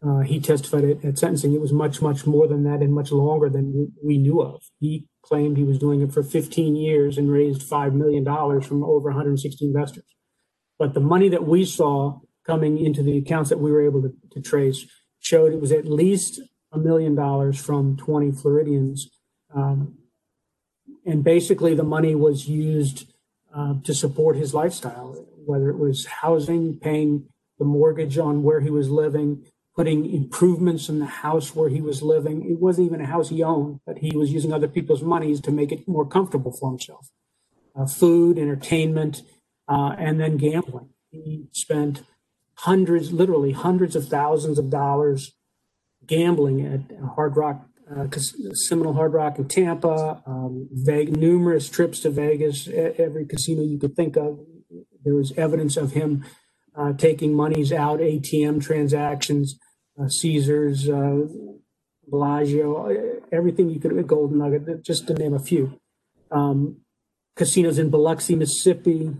[0.07, 1.55] uh, he testified at, at, sentencing.
[1.55, 4.63] It was much, much more than that and much longer than we, we knew of.
[4.79, 8.25] He claimed he was doing it for 15 years and raised $5 million
[8.63, 10.05] from over 160 investors.
[10.79, 14.15] But the money that we saw coming into the accounts that we were able to,
[14.33, 14.87] to trace
[15.19, 16.41] showed it was at least
[16.73, 19.11] a million dollars from 20 Floridians.
[19.55, 19.99] Um,
[21.05, 23.13] and basically, the money was used
[23.55, 27.27] uh, to support his lifestyle, whether it was housing, paying
[27.59, 29.45] the mortgage on where he was living,
[29.79, 32.51] putting improvements in the house where he was living.
[32.51, 35.53] It wasn't even a house he owned, but he was using other people's monies to
[35.53, 37.07] make it more comfortable for himself.
[37.79, 39.23] Uh, food, entertainment,
[39.69, 40.89] uh, and then gambling.
[41.13, 42.03] He spent
[42.55, 45.35] hundreds, literally hundreds of thousands of dollars
[46.05, 47.65] gambling at Hard Rock
[47.97, 48.09] uh,
[48.69, 54.17] Seminole Hard Rock in Tampa, um, numerous trips to Vegas, every casino you could think
[54.17, 54.41] of.
[55.05, 56.25] There was evidence of him
[56.77, 59.57] uh, taking monies out, ATM transactions,
[60.07, 61.27] Caesars, uh,
[62.07, 65.81] Bellagio, everything you could, Golden Nugget, just to name a few.
[66.31, 66.79] Um,
[67.37, 69.17] casinos in Biloxi, Mississippi,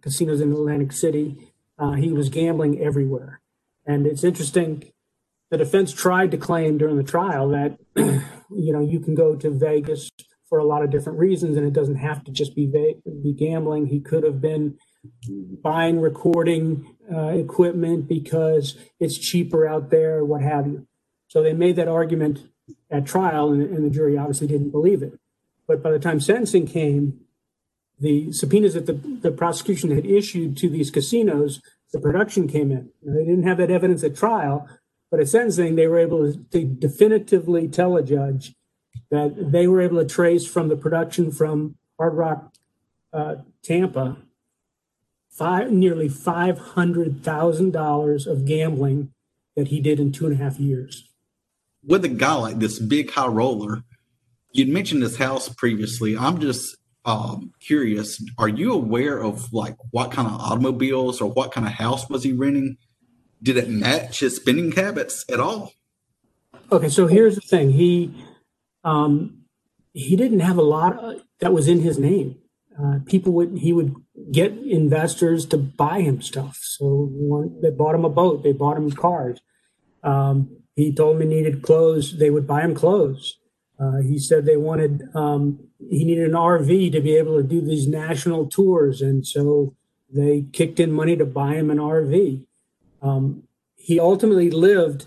[0.00, 1.52] casinos in Atlantic City.
[1.78, 3.40] Uh, he was gambling everywhere.
[3.86, 4.92] And it's interesting
[5.50, 9.50] the defense tried to claim during the trial that you know you can go to
[9.50, 10.08] Vegas
[10.48, 13.86] for a lot of different reasons, and it doesn't have to just be be gambling.
[13.86, 14.78] He could have been
[15.62, 20.86] buying recording uh, equipment because it's cheaper out there, what have you.
[21.28, 22.48] So they made that argument
[22.90, 25.18] at trial, and, and the jury obviously didn't believe it.
[25.66, 27.20] But by the time sentencing came,
[27.98, 31.60] the subpoenas that the, the prosecution had issued to these casinos,
[31.92, 32.90] the production came in.
[33.02, 34.68] They didn't have that evidence at trial,
[35.10, 38.54] but at sentencing, they were able to definitively tell a judge
[39.10, 42.54] that they were able to trace from the production from Hard Rock
[43.12, 44.18] uh, Tampa
[45.30, 49.12] five, nearly $500,000 of gambling
[49.56, 51.04] that he did in two and a half years.
[51.84, 53.82] With a guy like this big high roller,
[54.52, 56.14] you'd mentioned this house previously.
[56.16, 58.24] I'm just um, curious.
[58.38, 62.22] Are you aware of like what kind of automobiles or what kind of house was
[62.24, 62.76] he renting?
[63.42, 65.72] Did it match his spending habits at all?
[66.70, 67.72] Okay, so here's the thing.
[67.72, 68.14] He
[68.84, 69.40] um,
[69.92, 72.36] he didn't have a lot of, that was in his name.
[72.80, 73.94] Uh, people would he would
[74.32, 76.58] get investors to buy him stuff.
[76.62, 79.40] So one, they bought him a boat, they bought him cars.
[80.02, 83.38] Um, he told he needed clothes, they would buy him clothes.
[83.78, 87.62] Uh, he said they wanted um, he needed an RV to be able to do
[87.62, 89.74] these national tours, and so
[90.12, 92.44] they kicked in money to buy him an RV.
[93.00, 93.44] Um,
[93.76, 95.06] he ultimately lived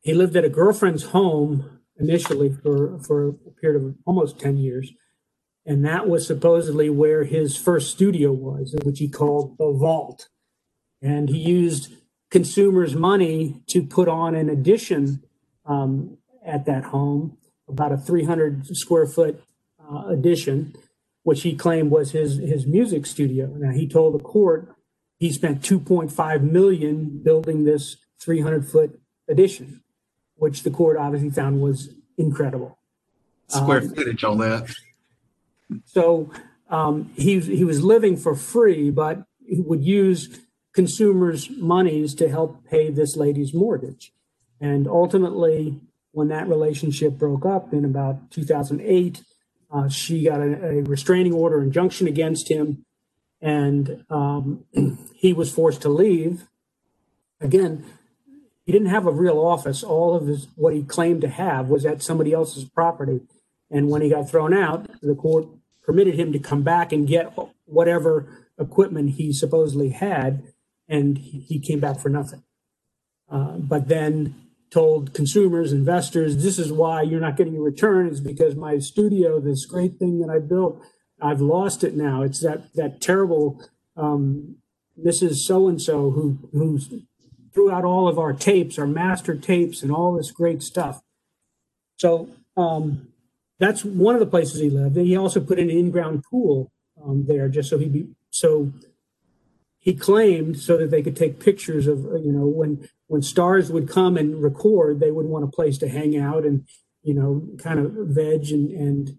[0.00, 4.92] he lived at a girlfriend's home initially for for a period of almost ten years
[5.64, 10.28] and that was supposedly where his first studio was, which he called the Vault.
[11.00, 11.92] And he used
[12.30, 15.22] consumers' money to put on an addition
[15.64, 17.36] um, at that home,
[17.68, 19.42] about a 300 square foot
[19.80, 20.74] uh, addition,
[21.22, 23.46] which he claimed was his his music studio.
[23.46, 24.74] Now he told the court
[25.18, 29.82] he spent 2.5 million building this 300 foot addition,
[30.34, 32.78] which the court obviously found was incredible.
[33.48, 34.68] Square um, footage on that.
[35.84, 36.30] So
[36.68, 40.40] um, he he was living for free, but he would use
[40.72, 44.12] consumers' monies to help pay this lady's mortgage.
[44.60, 45.80] And ultimately,
[46.12, 49.22] when that relationship broke up in about 2008,
[49.70, 52.84] uh, she got a, a, restraining order injunction against him,
[53.40, 54.64] and um,
[55.14, 56.46] he was forced to leave.
[57.40, 57.84] Again,
[58.64, 59.82] he didn't have a real office.
[59.82, 63.20] All of his what he claimed to have was at somebody else's property.
[63.70, 65.48] And when he got thrown out, the court
[65.84, 67.32] permitted him to come back and get
[67.64, 70.42] whatever equipment he supposedly had,
[70.88, 72.42] and he came back for nothing.
[73.30, 74.34] Uh, but then
[74.70, 79.38] told consumers, investors, this is why you're not getting a return is because my studio,
[79.38, 80.82] this great thing that I built,
[81.20, 82.22] I've lost it now.
[82.22, 83.62] It's that that terrible
[83.96, 84.56] um,
[84.98, 85.36] Mrs.
[85.36, 86.80] So and So who who
[87.52, 91.02] threw out all of our tapes, our master tapes, and all this great stuff.
[91.98, 93.08] So um,
[93.62, 94.96] that's one of the places he lived.
[94.96, 98.72] And he also put an in-ground pool um, there, just so he be so
[99.78, 103.88] he claimed so that they could take pictures of you know when when stars would
[103.88, 106.66] come and record, they would want a place to hang out and
[107.02, 109.16] you know kind of veg and and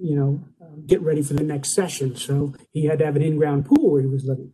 [0.00, 0.44] you know
[0.86, 2.16] get ready for the next session.
[2.16, 4.52] So he had to have an in-ground pool where he was living.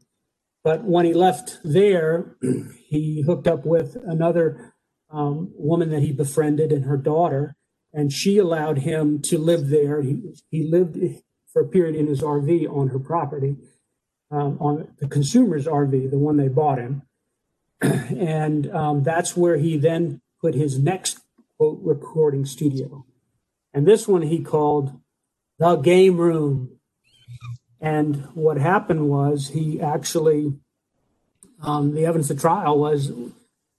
[0.62, 2.36] But when he left there,
[2.88, 4.74] he hooked up with another
[5.10, 7.54] um, woman that he befriended and her daughter
[7.94, 10.02] and she allowed him to live there.
[10.02, 10.20] He,
[10.50, 10.98] he lived
[11.52, 13.56] for a period in his RV on her property,
[14.30, 17.02] um, on the consumer's RV, the one they bought him.
[17.80, 21.20] and um, that's where he then put his next
[21.56, 23.06] quote recording studio.
[23.72, 25.00] And this one he called
[25.58, 26.78] the game room.
[27.80, 30.54] And what happened was he actually,
[31.62, 33.12] um, the evidence of trial was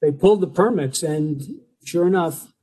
[0.01, 1.41] they pulled the permits, and
[1.83, 2.53] sure enough,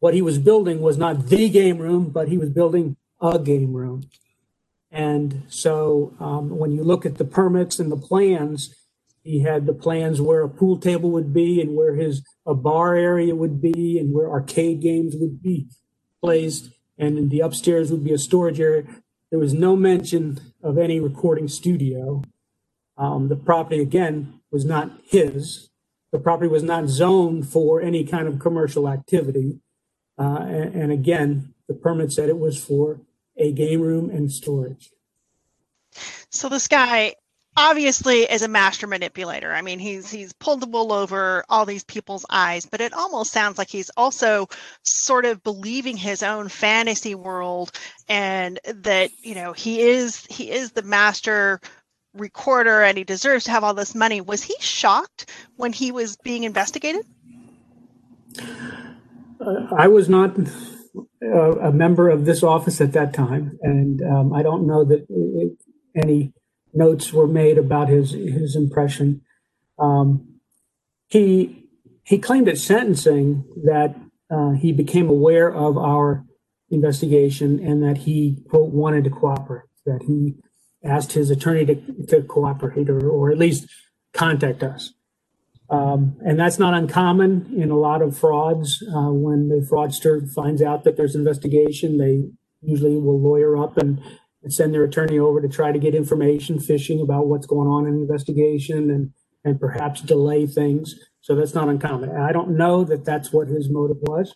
[0.00, 3.72] what he was building was not the game room, but he was building a game
[3.72, 4.08] room.
[4.90, 8.74] And so um, when you look at the permits and the plans,
[9.22, 12.94] he had the plans where a pool table would be and where his a bar
[12.94, 15.66] area would be and where arcade games would be
[16.22, 16.70] placed.
[16.96, 18.84] And in the upstairs would be a storage area.
[19.30, 22.22] There was no mention of any recording studio.
[22.96, 25.68] Um, the property, again, was not his.
[26.10, 29.60] The property was not zoned for any kind of commercial activity.
[30.18, 33.00] Uh, and, and again, the permit said it was for
[33.36, 34.90] a game room and storage.
[36.30, 37.14] So this guy
[37.56, 39.52] obviously is a master manipulator.
[39.52, 43.32] I mean, he's he's pulled the wool over all these people's eyes, but it almost
[43.32, 44.48] sounds like he's also
[44.82, 47.72] sort of believing his own fantasy world
[48.08, 51.60] and that, you know, he is he is the master
[52.14, 54.20] recorder and he deserves to have all this money.
[54.20, 57.04] Was he shocked when he was being investigated?
[59.76, 60.36] I was not
[61.22, 65.06] uh, a member of this office at that time, and um, I don't know that
[65.08, 65.58] it,
[65.94, 66.32] any
[66.74, 69.22] notes were made about his his impression.
[69.78, 70.40] Um,
[71.08, 71.64] he
[72.04, 73.94] he claimed at sentencing that
[74.30, 76.24] uh, he became aware of our
[76.70, 79.64] investigation and that he quote wanted to cooperate.
[79.86, 80.36] That he
[80.84, 81.74] asked his attorney to,
[82.08, 83.66] to cooperate or, or at least
[84.12, 84.92] contact us.
[85.70, 88.82] Um, and that's not uncommon in a lot of frauds.
[88.88, 92.24] Uh, when the fraudster finds out that there's investigation, they
[92.62, 94.00] usually will lawyer up and,
[94.42, 97.86] and, send their attorney over to try to get information, fishing about what's going on
[97.86, 99.12] in the investigation, and
[99.44, 100.94] and perhaps delay things.
[101.20, 102.16] So that's not uncommon.
[102.16, 104.34] I don't know that that's what his motive was,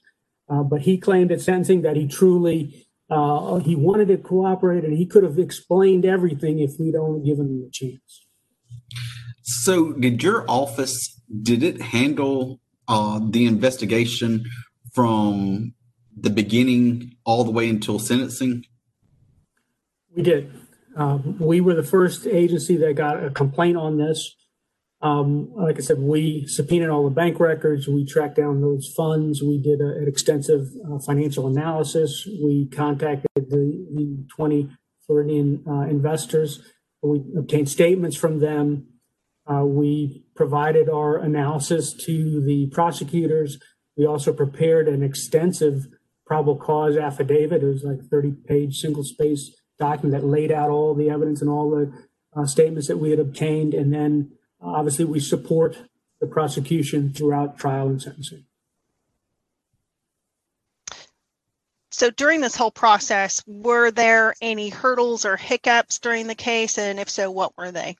[0.48, 4.96] uh, but he claimed at sentencing that he truly uh, he wanted to cooperate, and
[4.96, 8.26] he could have explained everything if we'd only given him a chance.
[9.42, 14.44] So, did your office did it handle uh, the investigation
[14.92, 15.74] from
[16.16, 18.64] the beginning all the way until sentencing?
[20.14, 20.52] We did.
[20.94, 24.36] Um, we were the first agency that got a complaint on this.
[25.00, 27.88] Um, like I said, we subpoenaed all the bank records.
[27.88, 29.42] We tracked down those funds.
[29.42, 32.28] We did a, an extensive uh, financial analysis.
[32.40, 34.68] We contacted the, the 20
[35.06, 36.62] Floridian uh, investors.
[37.02, 38.91] We obtained statements from them.
[39.52, 43.58] Uh, we provided our analysis to the prosecutors.
[43.96, 45.88] We also prepared an extensive
[46.24, 47.62] probable cause affidavit.
[47.62, 51.40] It was like a 30 page single space document that laid out all the evidence
[51.40, 51.92] and all the
[52.34, 53.74] uh, statements that we had obtained.
[53.74, 54.32] And then
[54.62, 55.76] uh, obviously we support
[56.20, 58.44] the prosecution throughout trial and sentencing.
[61.90, 66.78] So during this whole process, were there any hurdles or hiccups during the case?
[66.78, 67.96] And if so, what were they?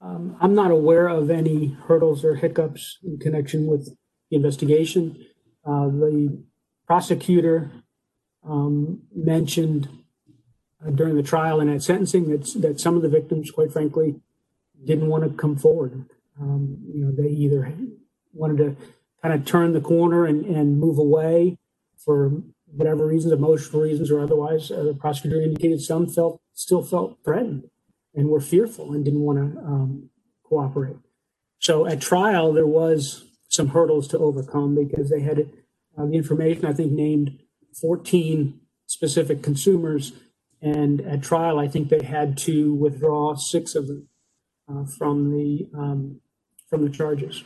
[0.00, 3.96] Um, I'm not aware of any hurdles or hiccups in connection with
[4.30, 5.26] the investigation.
[5.64, 6.42] Uh, the
[6.86, 7.72] prosecutor
[8.48, 9.88] um, mentioned
[10.84, 14.20] uh, during the trial and at sentencing that, that some of the victims, quite frankly,
[14.84, 16.04] didn't want to come forward.
[16.40, 17.74] Um, you know, they either
[18.32, 18.76] wanted to
[19.20, 21.58] kind of turn the corner and, and move away
[21.96, 22.30] for
[22.66, 24.70] whatever reasons, emotional reasons or otherwise.
[24.70, 27.68] Uh, the prosecutor indicated some felt still felt threatened
[28.14, 30.10] and were fearful and didn't want to um,
[30.44, 30.96] cooperate.
[31.60, 35.50] So at trial, there was some hurdles to overcome because they had
[35.96, 37.38] uh, the information, I think, named
[37.80, 40.12] 14 specific consumers.
[40.60, 44.08] And at trial, I think they had to withdraw six of them
[44.68, 46.20] uh, from the um,
[46.68, 47.44] from the charges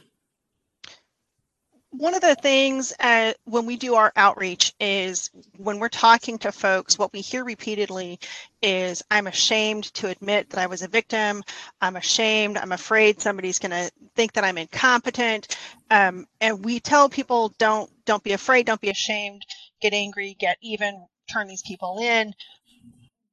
[1.93, 6.51] one of the things uh, when we do our outreach is when we're talking to
[6.51, 8.19] folks, what we hear repeatedly
[8.63, 11.43] is, I'm ashamed to admit that I was a victim.
[11.83, 12.57] I'm ashamed.
[12.57, 15.57] I'm afraid somebody's going to think that I'm incompetent.
[15.91, 18.67] Um, and we tell people, don't don't be afraid.
[18.67, 19.43] Don't be ashamed.
[19.83, 20.35] Get angry.
[20.39, 21.07] Get even.
[21.31, 22.35] Turn these people in.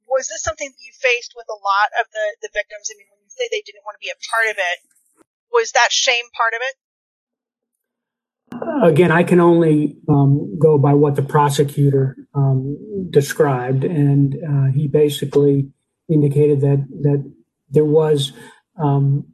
[0.07, 2.91] Was this something that you faced with a lot of the the victims?
[2.91, 4.77] I mean, when you say they didn't want to be a part of it,
[5.51, 6.75] was that shame part of it?
[8.83, 14.87] Again, I can only um, go by what the prosecutor um, described, and uh, he
[14.87, 15.69] basically
[16.09, 17.31] indicated that that
[17.69, 18.31] there was
[18.77, 19.25] um,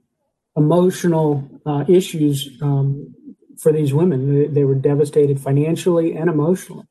[0.56, 3.14] emotional uh, issues um,
[3.60, 4.34] for these women.
[4.34, 6.88] They, they, were devastated financially and emotionally,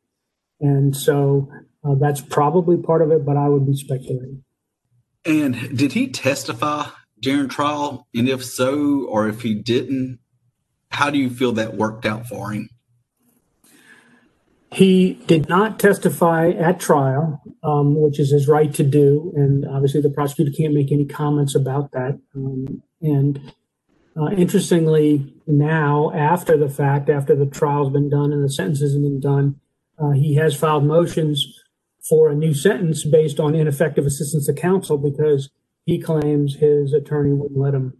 [0.60, 1.50] and so
[1.84, 3.24] uh, that's probably part of it.
[3.24, 4.44] But I would be speculating.
[5.24, 6.88] And did he testify
[7.20, 8.06] during trial?
[8.14, 10.18] And if so, or if he didn't,
[10.94, 12.68] how do you feel that worked out for him?
[14.72, 20.00] He did not testify at trial, um, which is his right to do, and obviously
[20.00, 22.18] the prosecutor can't make any comments about that.
[22.34, 23.52] Um, and
[24.16, 29.02] uh, interestingly, now after the fact, after the trial's been done and the sentences have
[29.02, 29.60] been done,
[29.98, 31.46] uh, he has filed motions
[32.08, 35.50] for a new sentence based on ineffective assistance of counsel because
[35.86, 37.94] he claims his attorney wouldn't let him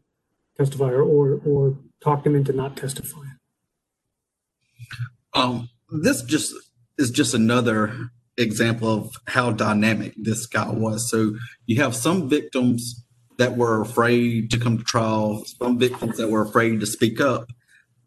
[0.56, 3.38] testify or, or, or talked him into not testifying.
[5.32, 6.54] Um, this just
[6.98, 11.10] is just another example of how dynamic this guy was.
[11.10, 11.34] So
[11.66, 13.04] you have some victims
[13.38, 17.48] that were afraid to come to trial, some victims that were afraid to speak up.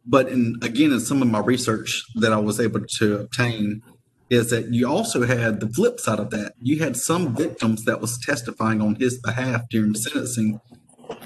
[0.06, 3.82] But in again, in some of my research that I was able to obtain,
[4.30, 6.54] is that you also had the flip side of that.
[6.62, 10.62] You had some victims that was testifying on his behalf during sentencing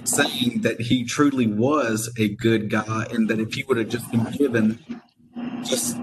[0.04, 4.10] saying that he truly was a good guy and that if he would have just
[4.12, 4.80] been given
[5.64, 5.98] just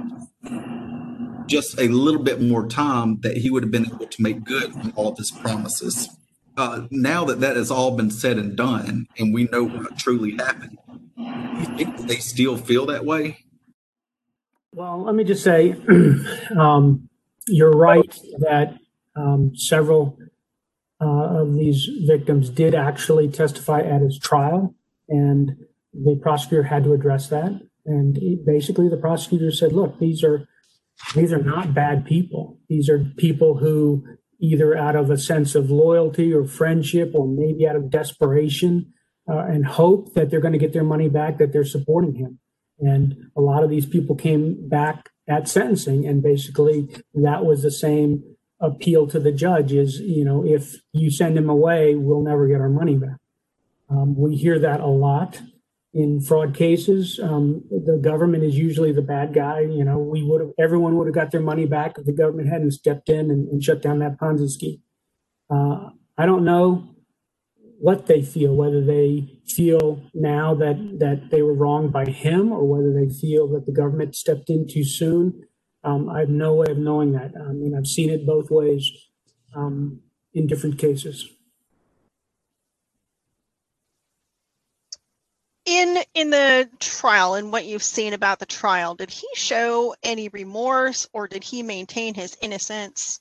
[1.47, 4.75] just a little bit more time that he would have been able to make good
[4.77, 6.09] on all of his promises.
[6.57, 10.37] Uh, now that that has all been said and done and we know what truly
[10.37, 10.79] happened
[11.17, 13.39] do you think they still feel that way?
[14.73, 15.77] Well let me just say
[16.59, 17.09] um,
[17.47, 18.77] you're right that
[19.17, 20.19] um, several
[21.01, 24.75] of these victims did actually testify at his trial,
[25.09, 25.57] and
[25.93, 27.61] the prosecutor had to address that.
[27.87, 30.47] And he, basically, the prosecutor said, "Look, these are
[31.15, 32.59] these are not bad people.
[32.69, 34.05] These are people who
[34.41, 38.93] either out of a sense of loyalty or friendship, or maybe out of desperation
[39.29, 42.39] uh, and hope that they're going to get their money back, that they're supporting him."
[42.81, 47.71] And a lot of these people came back at sentencing, and basically that was the
[47.71, 52.47] same appeal to the judge: is you know if you send him away, we'll never
[52.49, 53.19] get our money back.
[53.91, 55.41] Um, we hear that a lot
[55.95, 57.19] in fraud cases.
[57.23, 59.61] Um, the government is usually the bad guy.
[59.61, 62.49] You know, we would have everyone would have got their money back if the government
[62.49, 64.83] hadn't stepped in and, and shut down that Ponzi scheme.
[65.51, 66.95] Uh, I don't know
[67.81, 72.65] what they feel, whether they feel now that that they were wronged by him, or
[72.65, 75.48] whether they feel that the government stepped in too soon.
[75.89, 77.33] Um, I have no way of knowing that.
[77.35, 78.91] I mean, I've seen it both ways
[79.55, 80.01] um,
[80.35, 81.29] in different cases.
[85.65, 90.31] in in the trial and what you've seen about the trial did he show any
[90.31, 93.21] remorse or did he maintain his innocence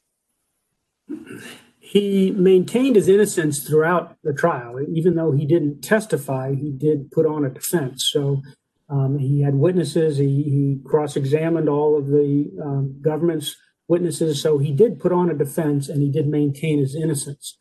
[1.82, 7.26] he maintained his innocence throughout the trial even though he didn't testify he did put
[7.26, 8.42] on a defense so
[8.90, 10.18] um, he had witnesses.
[10.18, 13.56] He, he cross-examined all of the um, government's
[13.88, 14.42] witnesses.
[14.42, 17.58] So he did put on a defense and he did maintain his innocence.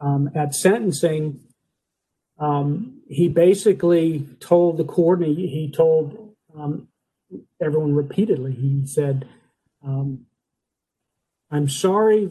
[0.00, 1.40] Um, at sentencing
[2.38, 6.88] um, he basically told the court, and he, he told um,
[7.60, 9.28] everyone repeatedly, he said,
[9.84, 10.26] um,
[11.50, 12.30] I'm sorry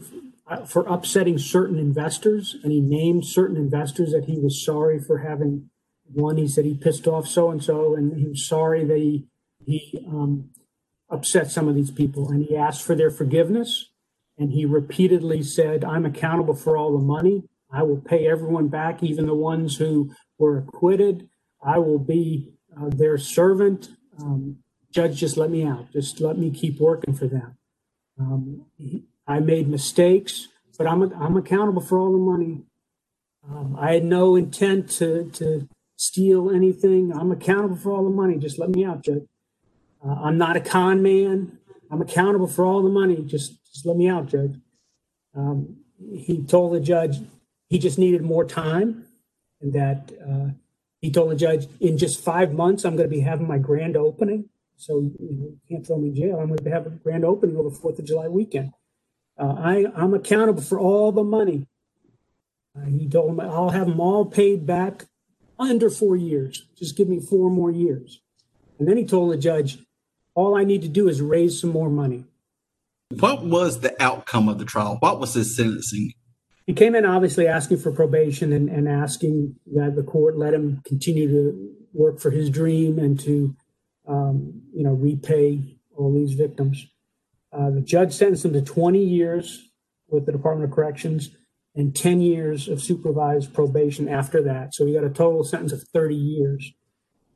[0.66, 2.56] for upsetting certain investors.
[2.62, 5.68] And he named certain investors that he was sorry for having
[6.12, 6.36] one.
[6.36, 9.26] He said he pissed off so and so, and he was sorry that he,
[9.64, 10.50] he um,
[11.10, 12.30] upset some of these people.
[12.30, 13.90] And he asked for their forgiveness.
[14.38, 17.44] And he repeatedly said, I'm accountable for all the money.
[17.72, 21.28] I will pay everyone back, even the ones who were acquitted.
[21.62, 23.88] I will be uh, their servant.
[24.20, 24.58] Um,
[24.92, 25.92] judge, just let me out.
[25.92, 27.56] Just let me keep working for them.
[28.18, 28.66] Um,
[29.26, 32.62] I made mistakes, but I'm, I'm accountable for all the money.
[33.48, 35.68] Um, I had no intent to, to
[35.98, 37.12] steal anything.
[37.12, 38.38] I'm accountable for all the money.
[38.38, 39.26] Just let me out, Judge.
[40.02, 41.58] Uh, I'm not a con man.
[41.90, 43.16] I'm accountable for all the money.
[43.24, 44.54] Just, just let me out, Judge.
[45.34, 45.78] Um,
[46.14, 47.18] he told the judge,
[47.68, 49.06] he just needed more time
[49.60, 50.52] and that uh,
[51.00, 53.96] he told the judge, in just five months, I'm going to be having my grand
[53.96, 54.48] opening.
[54.76, 56.38] So you, know, can't throw me in jail.
[56.38, 58.72] I'm going to have a grand opening over Fourth of July weekend.
[59.36, 61.66] Uh, I, I'm accountable for all the money.
[62.76, 65.06] Uh, he told him, I'll have them all paid back
[65.58, 66.66] under four years.
[66.76, 68.20] Just give me four more years.
[68.78, 69.78] And then he told the judge,
[70.34, 72.24] all I need to do is raise some more money.
[73.10, 74.98] What was the outcome of the trial?
[75.00, 76.12] What was his sentencing?
[76.68, 80.82] he came in obviously asking for probation and, and asking that the court let him
[80.84, 83.56] continue to work for his dream and to
[84.06, 86.86] um, you know repay all these victims.
[87.54, 89.70] Uh, the judge sentenced him to 20 years
[90.10, 91.30] with the Department of Corrections
[91.78, 94.74] and 10 years of supervised probation after that.
[94.74, 96.72] So he got a total sentence of 30 years.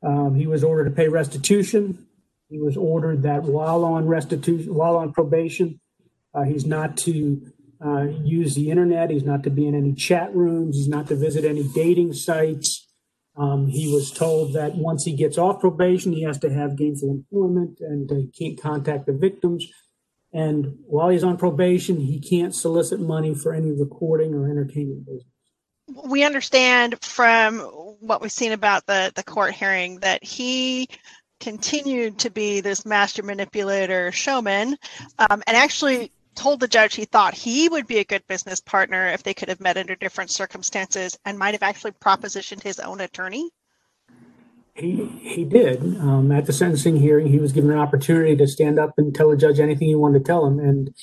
[0.02, 2.08] Um, he was ordered to pay restitution.
[2.48, 5.80] He was ordered that while on restitution, while on probation,
[6.34, 7.52] uh, he's not to
[7.84, 9.10] uh, use the internet.
[9.10, 10.76] He's not to be in any chat rooms.
[10.76, 12.88] He's not to visit any dating sites.
[13.36, 17.10] Um, he was told that once he gets off probation, he has to have gainful
[17.10, 19.68] employment and he can't contact the victims.
[20.32, 25.26] And while he's on probation, he can't solicit money for any recording or entertainment business.
[26.06, 30.88] We understand from what we've seen about the, the court hearing that he
[31.38, 34.76] continued to be this master manipulator showman
[35.18, 39.08] um, and actually told the judge he thought he would be a good business partner
[39.08, 43.00] if they could have met under different circumstances and might have actually propositioned his own
[43.00, 43.50] attorney?
[44.74, 45.82] He, he did.
[45.98, 49.30] Um, at the sentencing hearing, he was given an opportunity to stand up and tell
[49.30, 50.58] the judge anything he wanted to tell him.
[50.58, 50.94] And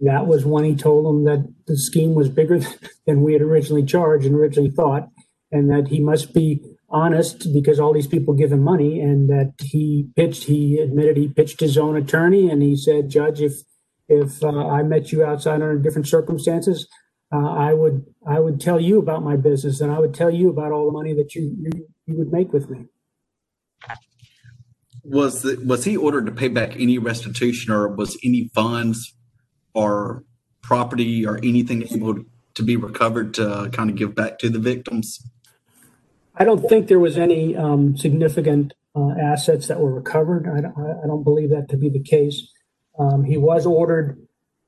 [0.00, 2.60] that was when he told him that the scheme was bigger
[3.06, 5.08] than we had originally charged and originally thought,
[5.52, 9.00] and that he must be honest because all these people give him money.
[9.00, 13.42] And that he pitched, he admitted he pitched his own attorney, and he said, Judge,
[13.42, 13.62] if
[14.08, 16.88] if uh, I met you outside under different circumstances,
[17.32, 20.50] uh, I would I would tell you about my business and I would tell you
[20.50, 22.86] about all the money that you you, you would make with me.
[25.04, 29.14] Was the, was he ordered to pay back any restitution or was any funds
[29.74, 30.24] or
[30.62, 32.24] property or anything able
[32.54, 35.24] to be recovered to kind of give back to the victims?
[36.36, 40.48] I don't think there was any um, significant uh, assets that were recovered.
[40.48, 42.48] I don't, I don't believe that to be the case.
[42.98, 44.18] Um, he was ordered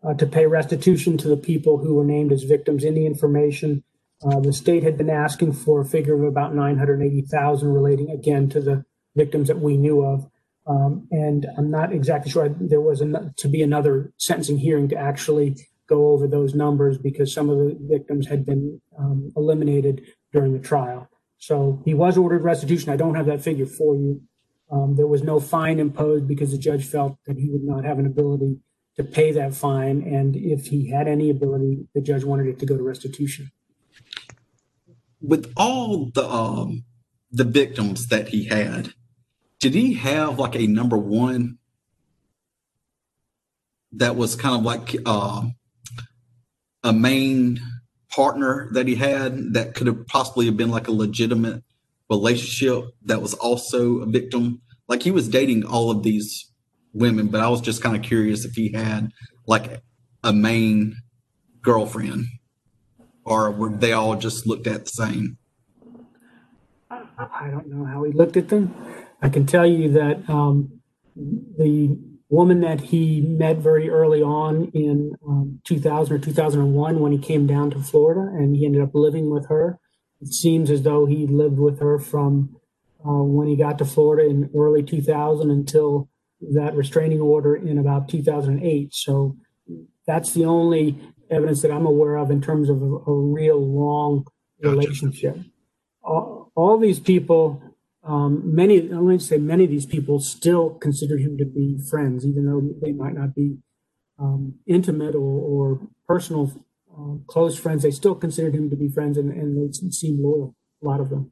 [0.04, 3.84] uh, to pay restitution to the people who were named as victims in the information.
[4.24, 8.60] Uh, the state had been asking for a figure of about 980,000 relating again to
[8.60, 8.84] the
[9.16, 10.28] victims that we knew of.
[10.66, 14.96] Um, and I'm not exactly sure there was an, to be another sentencing hearing to
[14.96, 15.56] actually
[15.88, 20.02] go over those numbers because some of the victims had been um, eliminated
[20.32, 21.08] during the trial.
[21.38, 22.92] So he was ordered restitution.
[22.92, 24.22] I don't have that figure for you.
[24.70, 27.98] Um, there was no fine imposed because the judge felt that he would not have
[27.98, 28.58] an ability
[28.96, 30.02] to pay that fine.
[30.02, 33.50] And if he had any ability, the judge wanted it to go to restitution.
[35.20, 36.84] With all the um,
[37.30, 38.92] the victims that he had,
[39.62, 41.56] did he have like a number one
[43.92, 45.44] that was kind of like uh,
[46.82, 47.60] a main
[48.10, 51.62] partner that he had that could have possibly been like a legitimate
[52.10, 54.60] relationship that was also a victim?
[54.88, 56.48] Like he was dating all of these
[56.94, 59.10] women but i was just kind of curious if he had
[59.46, 59.80] like
[60.24, 60.94] a main
[61.62, 62.26] girlfriend
[63.24, 65.38] or were they all just looked at the same?
[66.90, 68.74] I don't know how he looked at them
[69.22, 70.80] i can tell you that um,
[71.16, 71.96] the
[72.32, 77.46] woman that he met very early on in um, 2000 or 2001 when he came
[77.46, 79.78] down to Florida and he ended up living with her.
[80.22, 82.56] It seems as though he lived with her from
[83.06, 86.08] uh, when he got to Florida in early 2000 until
[86.52, 88.94] that restraining order in about 2008.
[88.94, 89.36] So
[90.06, 90.98] that's the only
[91.30, 94.24] evidence that I'm aware of in terms of a, a real long
[94.62, 95.36] relationship.
[96.02, 97.62] All, all these people
[98.04, 101.78] um, many, I want to say many of these people still consider him to be
[101.78, 103.58] friends, even though they might not be
[104.18, 106.52] um, intimate or, or personal,
[106.92, 107.82] uh, close friends.
[107.82, 111.10] They still considered him to be friends and, and they seem loyal, a lot of
[111.10, 111.30] them.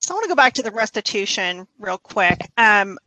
[0.00, 2.48] So I want to go back to the restitution real quick.
[2.56, 2.98] Um,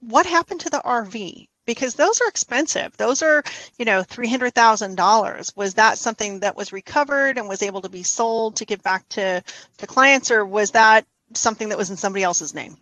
[0.00, 1.48] what happened to the RV?
[1.64, 2.94] Because those are expensive.
[2.96, 3.44] Those are,
[3.78, 5.52] you know, three hundred thousand dollars.
[5.54, 9.08] Was that something that was recovered and was able to be sold to give back
[9.10, 9.42] to
[9.78, 11.06] the clients, or was that
[11.36, 12.76] something that was in somebody else's name?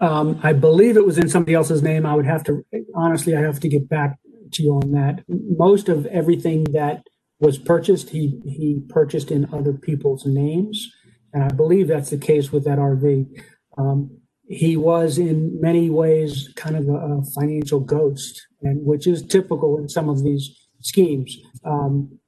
[0.00, 2.04] Um, I believe it was in somebody else's name.
[2.04, 2.64] I would have to,
[2.94, 4.18] honestly, I have to get back
[4.52, 5.24] to you on that.
[5.28, 7.06] Most of everything that
[7.40, 10.90] was purchased, he, he purchased in other people's names.
[11.32, 13.26] And I believe that's the case with that RV.
[13.78, 14.18] Um,
[14.48, 19.76] he was in many ways kind of a, a, financial ghost, and which is typical
[19.76, 21.36] in some of these schemes.
[21.64, 22.18] Um,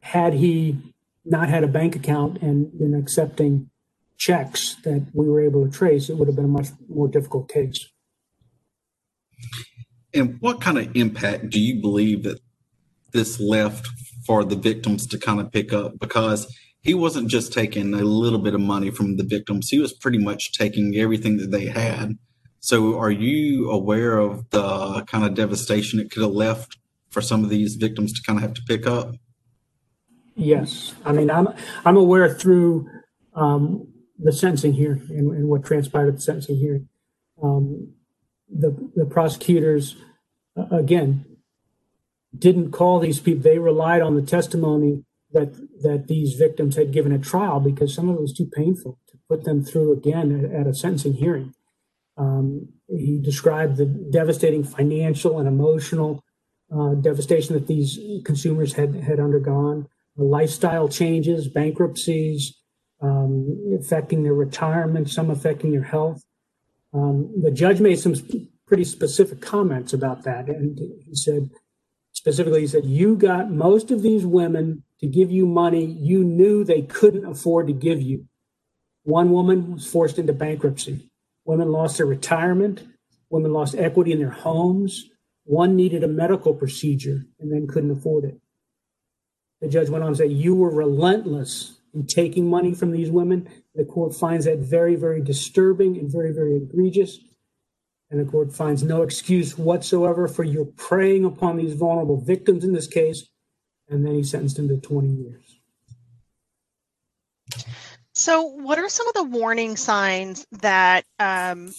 [0.00, 3.70] had he not had a bank account and been accepting
[4.18, 7.48] checks that we were able to trace, it would have been a much more difficult
[7.48, 7.88] case.
[10.12, 12.40] And what kind of impact do you believe that
[13.12, 13.86] this left
[14.26, 15.98] for the victims to kind of pick up?
[15.98, 16.52] Because
[16.82, 20.18] he wasn't just taking a little bit of money from the victims, he was pretty
[20.18, 22.18] much taking everything that they had.
[22.60, 26.76] So, are you aware of the kind of devastation it could have left
[27.08, 29.14] for some of these victims to kind of have to pick up?
[30.34, 31.48] Yes, I mean, I'm
[31.84, 32.88] I'm aware through
[33.34, 33.86] um,
[34.18, 36.88] the sentencing here and, and, what transpired at the sentencing hearing.
[37.42, 37.94] Um,
[38.48, 39.96] the, the prosecutors,
[40.56, 41.24] uh, again,
[42.36, 43.42] didn't call these people.
[43.42, 48.08] They relied on the testimony that that these victims had given at trial because some
[48.08, 51.54] of it was too painful to put them through again at, at a sentencing hearing.
[52.16, 56.24] Um, he described the devastating financial and emotional
[56.74, 62.58] uh, devastation that these consumers had had undergone, the lifestyle changes, bankruptcies,
[63.00, 66.24] um, affecting their retirement, some affecting their health.
[66.92, 68.14] Um, the judge made some
[68.66, 70.48] pretty specific comments about that.
[70.48, 71.50] And he said,
[72.12, 76.64] specifically, he said, You got most of these women to give you money you knew
[76.64, 78.26] they couldn't afford to give you.
[79.04, 81.10] One woman was forced into bankruptcy.
[81.44, 82.82] Women lost their retirement.
[83.30, 85.08] Women lost equity in their homes.
[85.44, 88.38] One needed a medical procedure and then couldn't afford it.
[89.60, 93.48] The judge went on to say, You were relentless and taking money from these women.
[93.74, 97.18] The court finds that very, very disturbing and very, very egregious.
[98.10, 102.72] And the court finds no excuse whatsoever for your preying upon these vulnerable victims in
[102.72, 103.28] this case.
[103.88, 105.58] And then he sentenced him to 20 years.
[108.14, 111.72] So, what are some of the warning signs that um,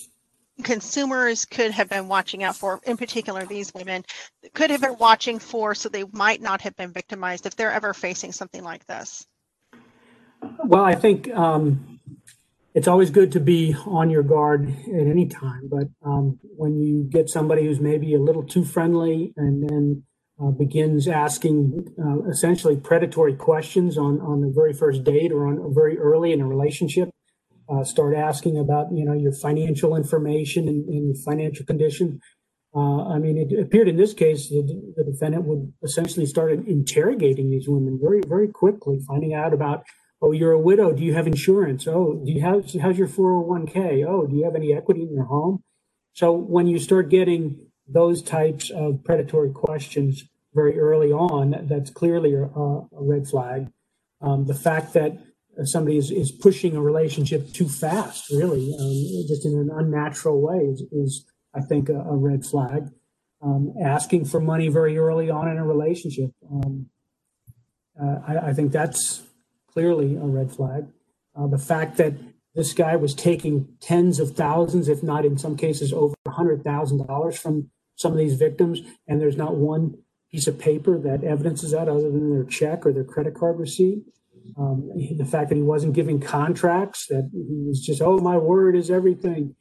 [0.64, 4.06] consumers could have been watching out for, in particular, these women
[4.54, 7.94] could have been watching for so they might not have been victimized if they're ever
[7.94, 9.26] facing something like this?
[10.42, 12.00] Well, I think um,
[12.74, 15.70] it's always good to be on your guard at any time.
[15.70, 20.04] But um, when you get somebody who's maybe a little too friendly and then
[20.42, 25.74] uh, begins asking uh, essentially predatory questions on, on the very first date or on
[25.74, 27.10] very early in a relationship,
[27.68, 32.22] uh, start asking about you know your financial information and, and financial condition.
[32.74, 37.50] Uh, I mean, it appeared in this case the, the defendant would essentially start interrogating
[37.50, 39.84] these women very, very quickly, finding out about,
[40.22, 40.92] oh, you're a widow.
[40.92, 41.88] Do you have insurance?
[41.88, 44.06] Oh, do you have how's your 401k?
[44.08, 45.64] Oh, do you have any equity in your home?
[46.14, 52.34] So when you start getting those types of predatory questions very early on, that's clearly
[52.34, 53.68] a, a red flag.
[54.22, 55.18] Um, the fact that
[55.64, 60.58] somebody is, is pushing a relationship too fast, really, um, just in an unnatural way,
[60.58, 62.90] is, is I think, a, a red flag.
[63.42, 66.88] Um, asking for money very early on in a relationship, um,
[68.02, 69.24] uh, I, I, think that's
[69.74, 70.88] clearly a red flag.
[71.36, 72.14] Uh, the fact that
[72.56, 77.70] this guy was taking tens of thousands, if not in some cases over $100,000 from
[77.96, 79.98] some of these victims, and there's not one
[80.32, 84.04] piece of paper that evidences that other than their check or their credit card receipt.
[84.58, 88.76] Um, the fact that he wasn't giving contracts, that he was just, oh, my word
[88.76, 89.56] is everything.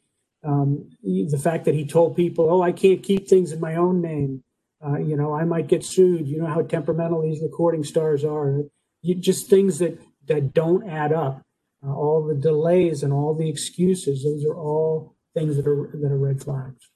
[0.45, 4.01] Um, the fact that he told people, "Oh, I can't keep things in my own
[4.01, 4.45] name,"
[4.87, 6.29] uh, you know, I might get sued.
[6.29, 8.63] You know how temperamental these recording stars are.
[9.03, 11.43] You, just things that that don't add up.
[11.85, 16.11] Uh, all the delays and all the excuses; those are all things that are that
[16.11, 16.91] are red flags.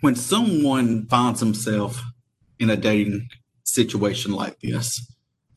[0.00, 2.02] When someone finds himself
[2.58, 3.28] in a dating
[3.64, 5.00] situation like this,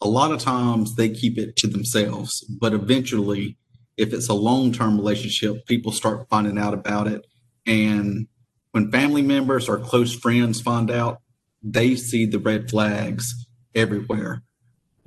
[0.01, 3.57] a lot of times they keep it to themselves, but eventually
[3.97, 7.25] if it's a long term relationship, people start finding out about it.
[7.65, 8.27] And
[8.71, 11.21] when family members or close friends find out,
[11.63, 14.43] they see the red flags everywhere.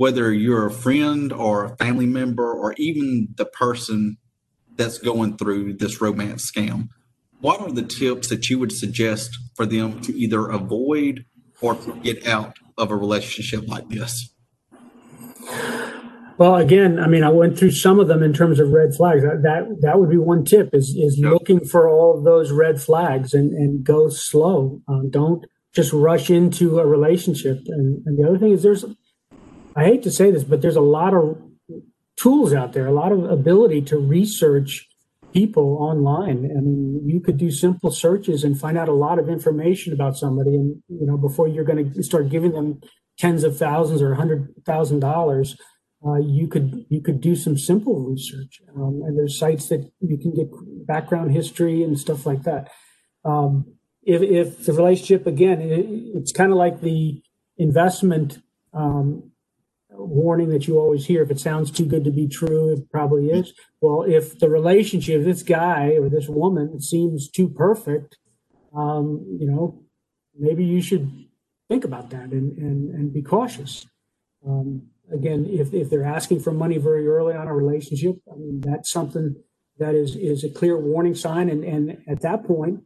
[0.00, 4.16] Whether you're a friend or a family member or even the person
[4.74, 6.88] that's going through this romance scam,
[7.42, 11.26] what are the tips that you would suggest for them to either avoid
[11.60, 14.32] or get out of a relationship like this?
[16.38, 19.20] Well, again, I mean, I went through some of them in terms of red flags.
[19.20, 21.30] That that would be one tip: is is yep.
[21.30, 24.80] looking for all of those red flags and and go slow.
[24.88, 25.44] Um, don't
[25.74, 27.58] just rush into a relationship.
[27.66, 28.86] And, and the other thing is, there's
[29.76, 31.40] I hate to say this, but there's a lot of
[32.16, 34.88] tools out there, a lot of ability to research
[35.32, 36.50] people online.
[36.56, 40.16] I mean, you could do simple searches and find out a lot of information about
[40.16, 42.80] somebody, and you know, before you're going to start giving them
[43.18, 45.56] tens of thousands or a hundred thousand dollars
[46.06, 50.16] uh, you could you could do some simple research, um, and there's sites that you
[50.16, 50.48] can get
[50.86, 52.70] background history and stuff like that.
[53.24, 57.22] Um, if, if the relationship again, it, it's kind of like the
[57.58, 58.38] investment
[58.72, 59.29] um,
[60.06, 61.22] warning that you always hear.
[61.22, 63.52] If it sounds too good to be true, it probably is.
[63.80, 68.16] Well, if the relationship, this guy or this woman seems too perfect,
[68.76, 69.82] um, you know,
[70.38, 71.10] maybe you should
[71.68, 73.86] think about that and and, and be cautious.
[74.46, 78.60] Um, again, if, if they're asking for money very early on a relationship, I mean,
[78.60, 79.36] that's something
[79.78, 81.48] that is, is a clear warning sign.
[81.48, 82.82] And, and at that point,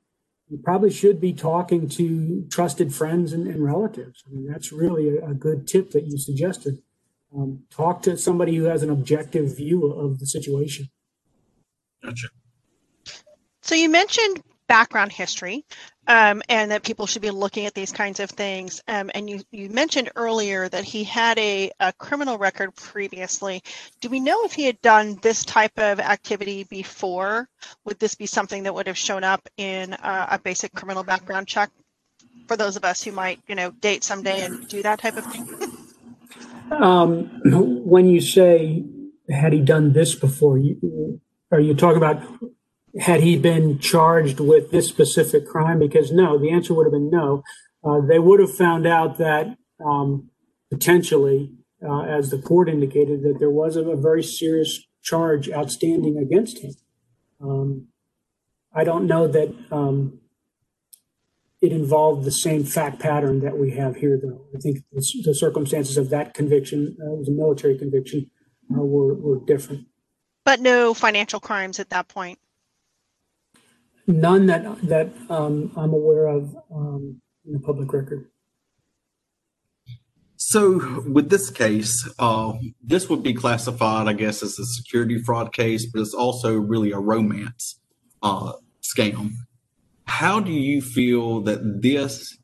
[0.48, 4.22] you probably should be talking to trusted friends and, and relatives.
[4.26, 6.78] I mean, that's really a, a, good tip that you suggested.
[7.36, 10.88] Um, talk to somebody who has an objective view of the situation.
[12.02, 12.28] Gotcha.
[13.62, 15.64] So you mentioned background history
[16.06, 18.82] um, and that people should be looking at these kinds of things.
[18.86, 23.62] Um, and you, you mentioned earlier that he had a, a criminal record previously.
[24.00, 27.48] Do we know if he had done this type of activity before?
[27.84, 31.46] Would this be something that would have shown up in a, a basic criminal background
[31.46, 31.70] check
[32.46, 35.24] for those of us who might, you know, date someday and do that type of
[35.24, 35.48] thing?
[36.70, 37.40] um,
[37.84, 38.84] when you say,
[39.30, 42.22] had he done this before, you, are you talking about
[43.00, 45.78] had he been charged with this specific crime?
[45.78, 47.42] Because no, the answer would have been no.
[47.84, 50.30] Uh, they would have found out that um,
[50.70, 51.52] potentially,
[51.86, 56.58] uh, as the court indicated, that there was a, a very serious charge outstanding against
[56.58, 56.72] him.
[57.40, 57.88] Um,
[58.74, 60.20] I don't know that um,
[61.64, 64.44] it involved the same fact pattern that we have here, though.
[64.54, 68.30] I think the, the circumstances of that conviction, uh, it was a military conviction,
[68.70, 69.86] uh, were, were different.
[70.44, 72.38] But no financial crimes at that point.
[74.06, 78.28] None that that um, I'm aware of um, in the public record.
[80.36, 82.52] So, with this case, uh,
[82.82, 86.92] this would be classified, I guess, as a security fraud case, but it's also really
[86.92, 87.80] a romance
[88.22, 88.52] uh,
[88.82, 89.30] scam.
[90.06, 92.36] How do you feel that this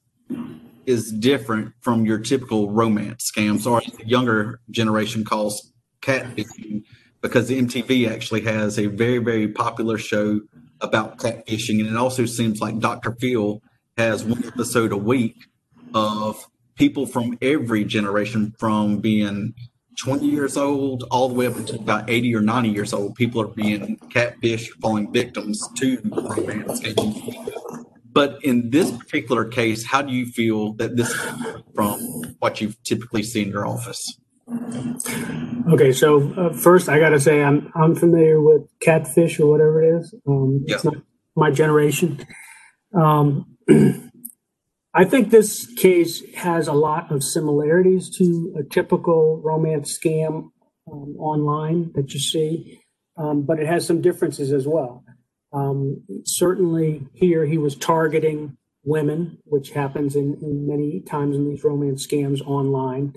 [0.87, 6.83] is different from your typical romance scams, or the younger generation calls catfishing?
[7.21, 10.41] Because the MTV actually has a very, very popular show
[10.81, 13.15] about catfishing, and it also seems like Dr.
[13.21, 13.63] Phil
[13.97, 15.37] has one episode a week
[15.93, 16.47] of
[16.77, 19.53] people from every generation, from being
[20.01, 23.15] 20 years old all the way up to about 80 or 90 years old.
[23.17, 26.81] People are being catfish, falling victims to romance
[28.11, 31.13] But in this particular case, how do you feel that this
[31.75, 32.01] from
[32.39, 34.19] what you've typically seen in your office?
[35.71, 39.83] Okay, so uh, first I got to say I'm I'm familiar with catfish or whatever
[39.83, 40.15] it is.
[40.27, 40.77] Um, yeah.
[40.77, 40.95] It's not
[41.37, 42.27] my generation.
[42.95, 43.57] Um,
[44.93, 50.51] I think this case has a lot of similarities to a typical romance scam
[50.91, 52.81] um, online that you see,
[53.17, 55.05] um, but it has some differences as well.
[55.53, 61.63] Um, certainly, here he was targeting women, which happens in, in many times in these
[61.63, 63.15] romance scams online.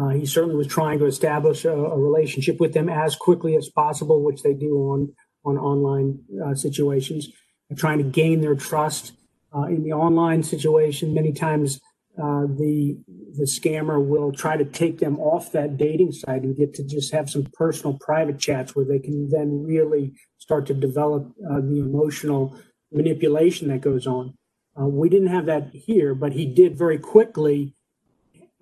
[0.00, 3.68] Uh, he certainly was trying to establish a, a, relationship with them as quickly as
[3.68, 5.12] possible, which they do on
[5.44, 7.28] on online uh, situations,
[7.76, 9.12] trying to gain their trust.
[9.54, 11.80] Uh, in the online situation, many times
[12.18, 12.98] uh, the
[13.36, 17.12] the scammer will try to take them off that dating site and get to just
[17.12, 21.78] have some personal private chats where they can then really start to develop uh, the
[21.78, 22.56] emotional
[22.90, 24.34] manipulation that goes on.
[24.78, 27.74] Uh, we didn't have that here, but he did very quickly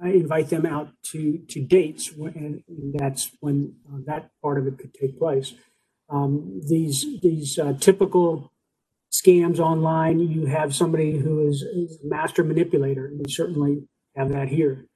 [0.02, 2.62] uh, invite them out to to dates, and,
[2.94, 5.54] that's when uh, that part of it could take place.
[6.10, 8.52] Um, these these typical
[9.12, 13.86] scams online, you have somebody who is, a master manipulator, we certainly
[14.16, 14.86] have that here.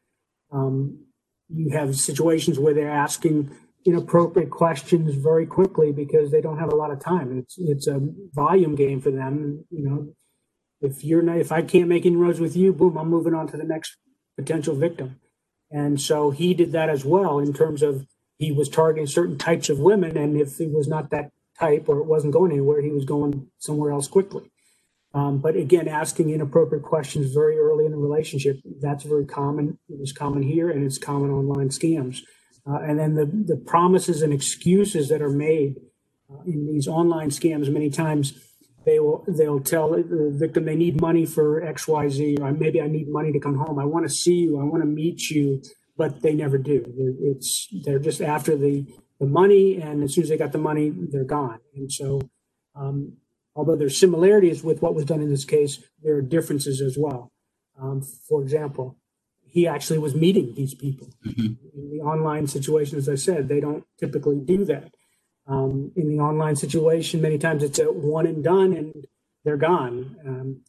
[0.52, 1.06] Um,
[1.48, 3.50] you have situations where they're asking
[3.86, 7.38] inappropriate questions very quickly because they don't have a lot of time.
[7.38, 8.00] It's it's a
[8.32, 9.64] volume game for them.
[9.70, 10.14] You know,
[10.80, 13.56] if you're not, if I can't make inroads with you, boom, I'm moving on to
[13.56, 13.96] the next
[14.36, 15.20] potential victim.
[15.70, 18.06] And so he did that as well in terms of
[18.38, 21.30] he was targeting certain types of women, and if it was not that
[21.60, 24.50] type or it wasn't going anywhere, he was going somewhere else quickly.
[25.12, 29.78] Um, but again, asking inappropriate questions very early in the relationship, that's very common.
[29.88, 32.20] It was common here and it's common online scams.
[32.68, 35.76] Uh, and then the, the promises and excuses that are made
[36.30, 38.34] uh, in these online scams, many times
[38.86, 42.80] they will they'll tell the victim they need money for X, Y, Z, or maybe
[42.80, 43.78] I need money to come home.
[43.78, 44.60] I want to see you.
[44.60, 45.62] I want to meet you,
[45.96, 46.84] but they never do.
[47.20, 48.86] It's they're just after the
[49.20, 51.60] the money, and as soon as they got the money, they're gone.
[51.76, 52.22] And so,
[52.74, 53.18] um,
[53.54, 57.30] although there's similarities with what was done in this case, there are differences as well.
[57.80, 58.96] Um, for example,
[59.46, 61.54] he actually was meeting these people mm-hmm.
[61.74, 62.98] in the online situation.
[62.98, 64.92] As I said, they don't typically do that.
[65.46, 69.06] Um, in the online situation, many times it's a one and done, and
[69.44, 70.16] they're gone.
[70.26, 70.60] Um,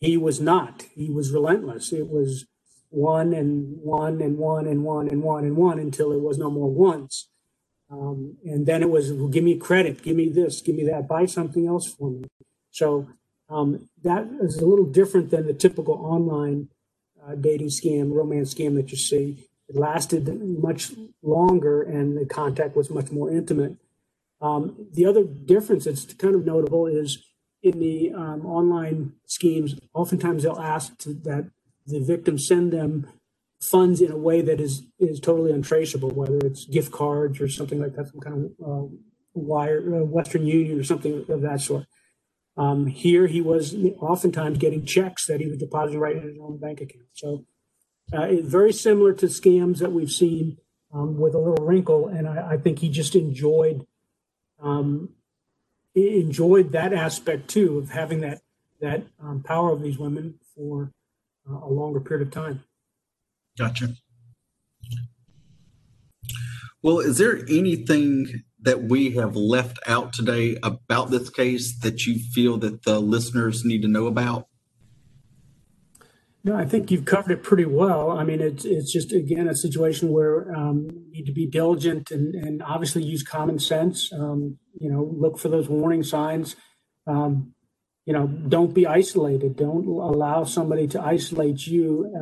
[0.00, 0.84] he was not.
[0.94, 1.92] He was relentless.
[1.92, 2.46] It was
[2.88, 6.50] one and one and one and one and one and one until it was no
[6.50, 7.28] more ones.
[7.92, 11.06] Um, and then it was, well, give me credit, give me this, give me that,
[11.06, 12.24] buy something else for me.
[12.70, 13.06] So
[13.50, 16.68] um, that is a little different than the typical online
[17.22, 19.46] uh, dating scam, romance scam that you see.
[19.68, 20.26] It lasted
[20.58, 23.76] much longer and the contact was much more intimate.
[24.40, 27.22] Um, the other difference that's kind of notable is
[27.62, 31.50] in the um, online schemes, oftentimes they'll ask to, that
[31.86, 33.06] the victim send them
[33.62, 37.80] funds in a way that is is totally untraceable, whether it's gift cards or something
[37.80, 38.86] like that, some kind of uh,
[39.34, 41.86] wire, uh, Western Union or something of that sort.
[42.56, 46.58] Um, here, he was oftentimes getting checks that he was depositing right in his own
[46.58, 47.06] bank account.
[47.12, 47.46] So,
[48.12, 50.58] uh, it's very similar to scams that we've seen
[50.92, 53.86] um, with a little wrinkle, and I, I think he just enjoyed
[54.60, 55.10] um,
[55.94, 58.40] enjoyed that aspect too of having that
[58.80, 60.92] that um, power of these women for
[61.48, 62.64] uh, a longer period of time.
[63.58, 63.94] Gotcha.
[66.82, 72.18] Well, is there anything that we have left out today about this case that you
[72.18, 74.48] feel that the listeners need to know about?
[76.44, 78.10] No, I think you've covered it pretty well.
[78.10, 82.10] I mean, it's it's just again a situation where um, you need to be diligent
[82.10, 84.12] and, and obviously use common sense.
[84.12, 86.56] Um, you know, look for those warning signs.
[87.06, 87.54] Um,
[88.06, 89.54] you know, don't be isolated.
[89.54, 92.12] Don't allow somebody to isolate you.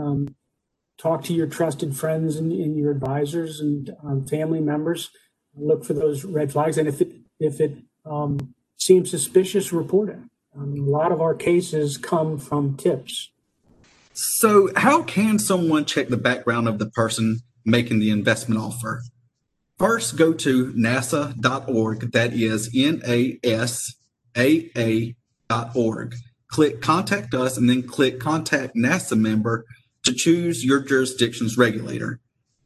[1.00, 5.10] Talk to your trusted friends and, and your advisors and um, family members.
[5.56, 10.18] Look for those red flags, and if it if it um, seems suspicious, report it.
[10.54, 13.30] Um, a lot of our cases come from tips.
[14.12, 19.00] So, how can someone check the background of the person making the investment offer?
[19.78, 22.12] First, go to nasaa.org.
[22.12, 23.94] That is N A S
[24.36, 25.16] A A
[25.48, 26.14] dot org.
[26.48, 29.64] Click Contact Us and then click Contact NASAA member
[30.04, 32.20] to choose your jurisdiction's regulator.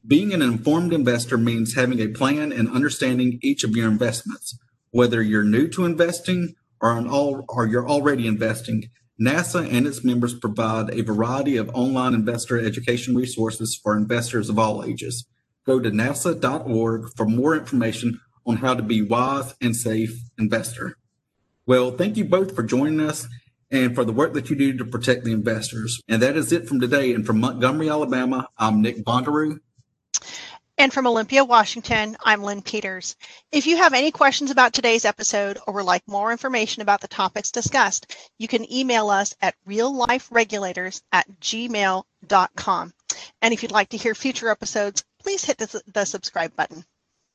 [0.07, 4.59] Being an informed investor means having a plan and understanding each of your investments.
[4.91, 10.35] Whether you're new to investing or, all, or you're already investing, NASAA and its members
[10.35, 15.26] provide a variety of online investor education resources for investors of all ages.
[15.64, 20.97] Go to nasaa.org for more information on how to be wise and safe investor.
[21.66, 23.26] Well, thank you both for joining us
[23.71, 26.01] and for the work that you do to protect the investors.
[26.09, 27.12] And that is it from today.
[27.15, 29.61] And from Montgomery, Alabama, I'm Nick Bondaroo.
[30.77, 33.15] And from Olympia, Washington, I'm Lynn Peters.
[33.53, 37.07] If you have any questions about today's episode or would like more information about the
[37.07, 42.93] topics discussed, you can email us at realliferegulators at gmail.com.
[43.41, 46.85] And if you'd like to hear future episodes, please hit the, the subscribe button.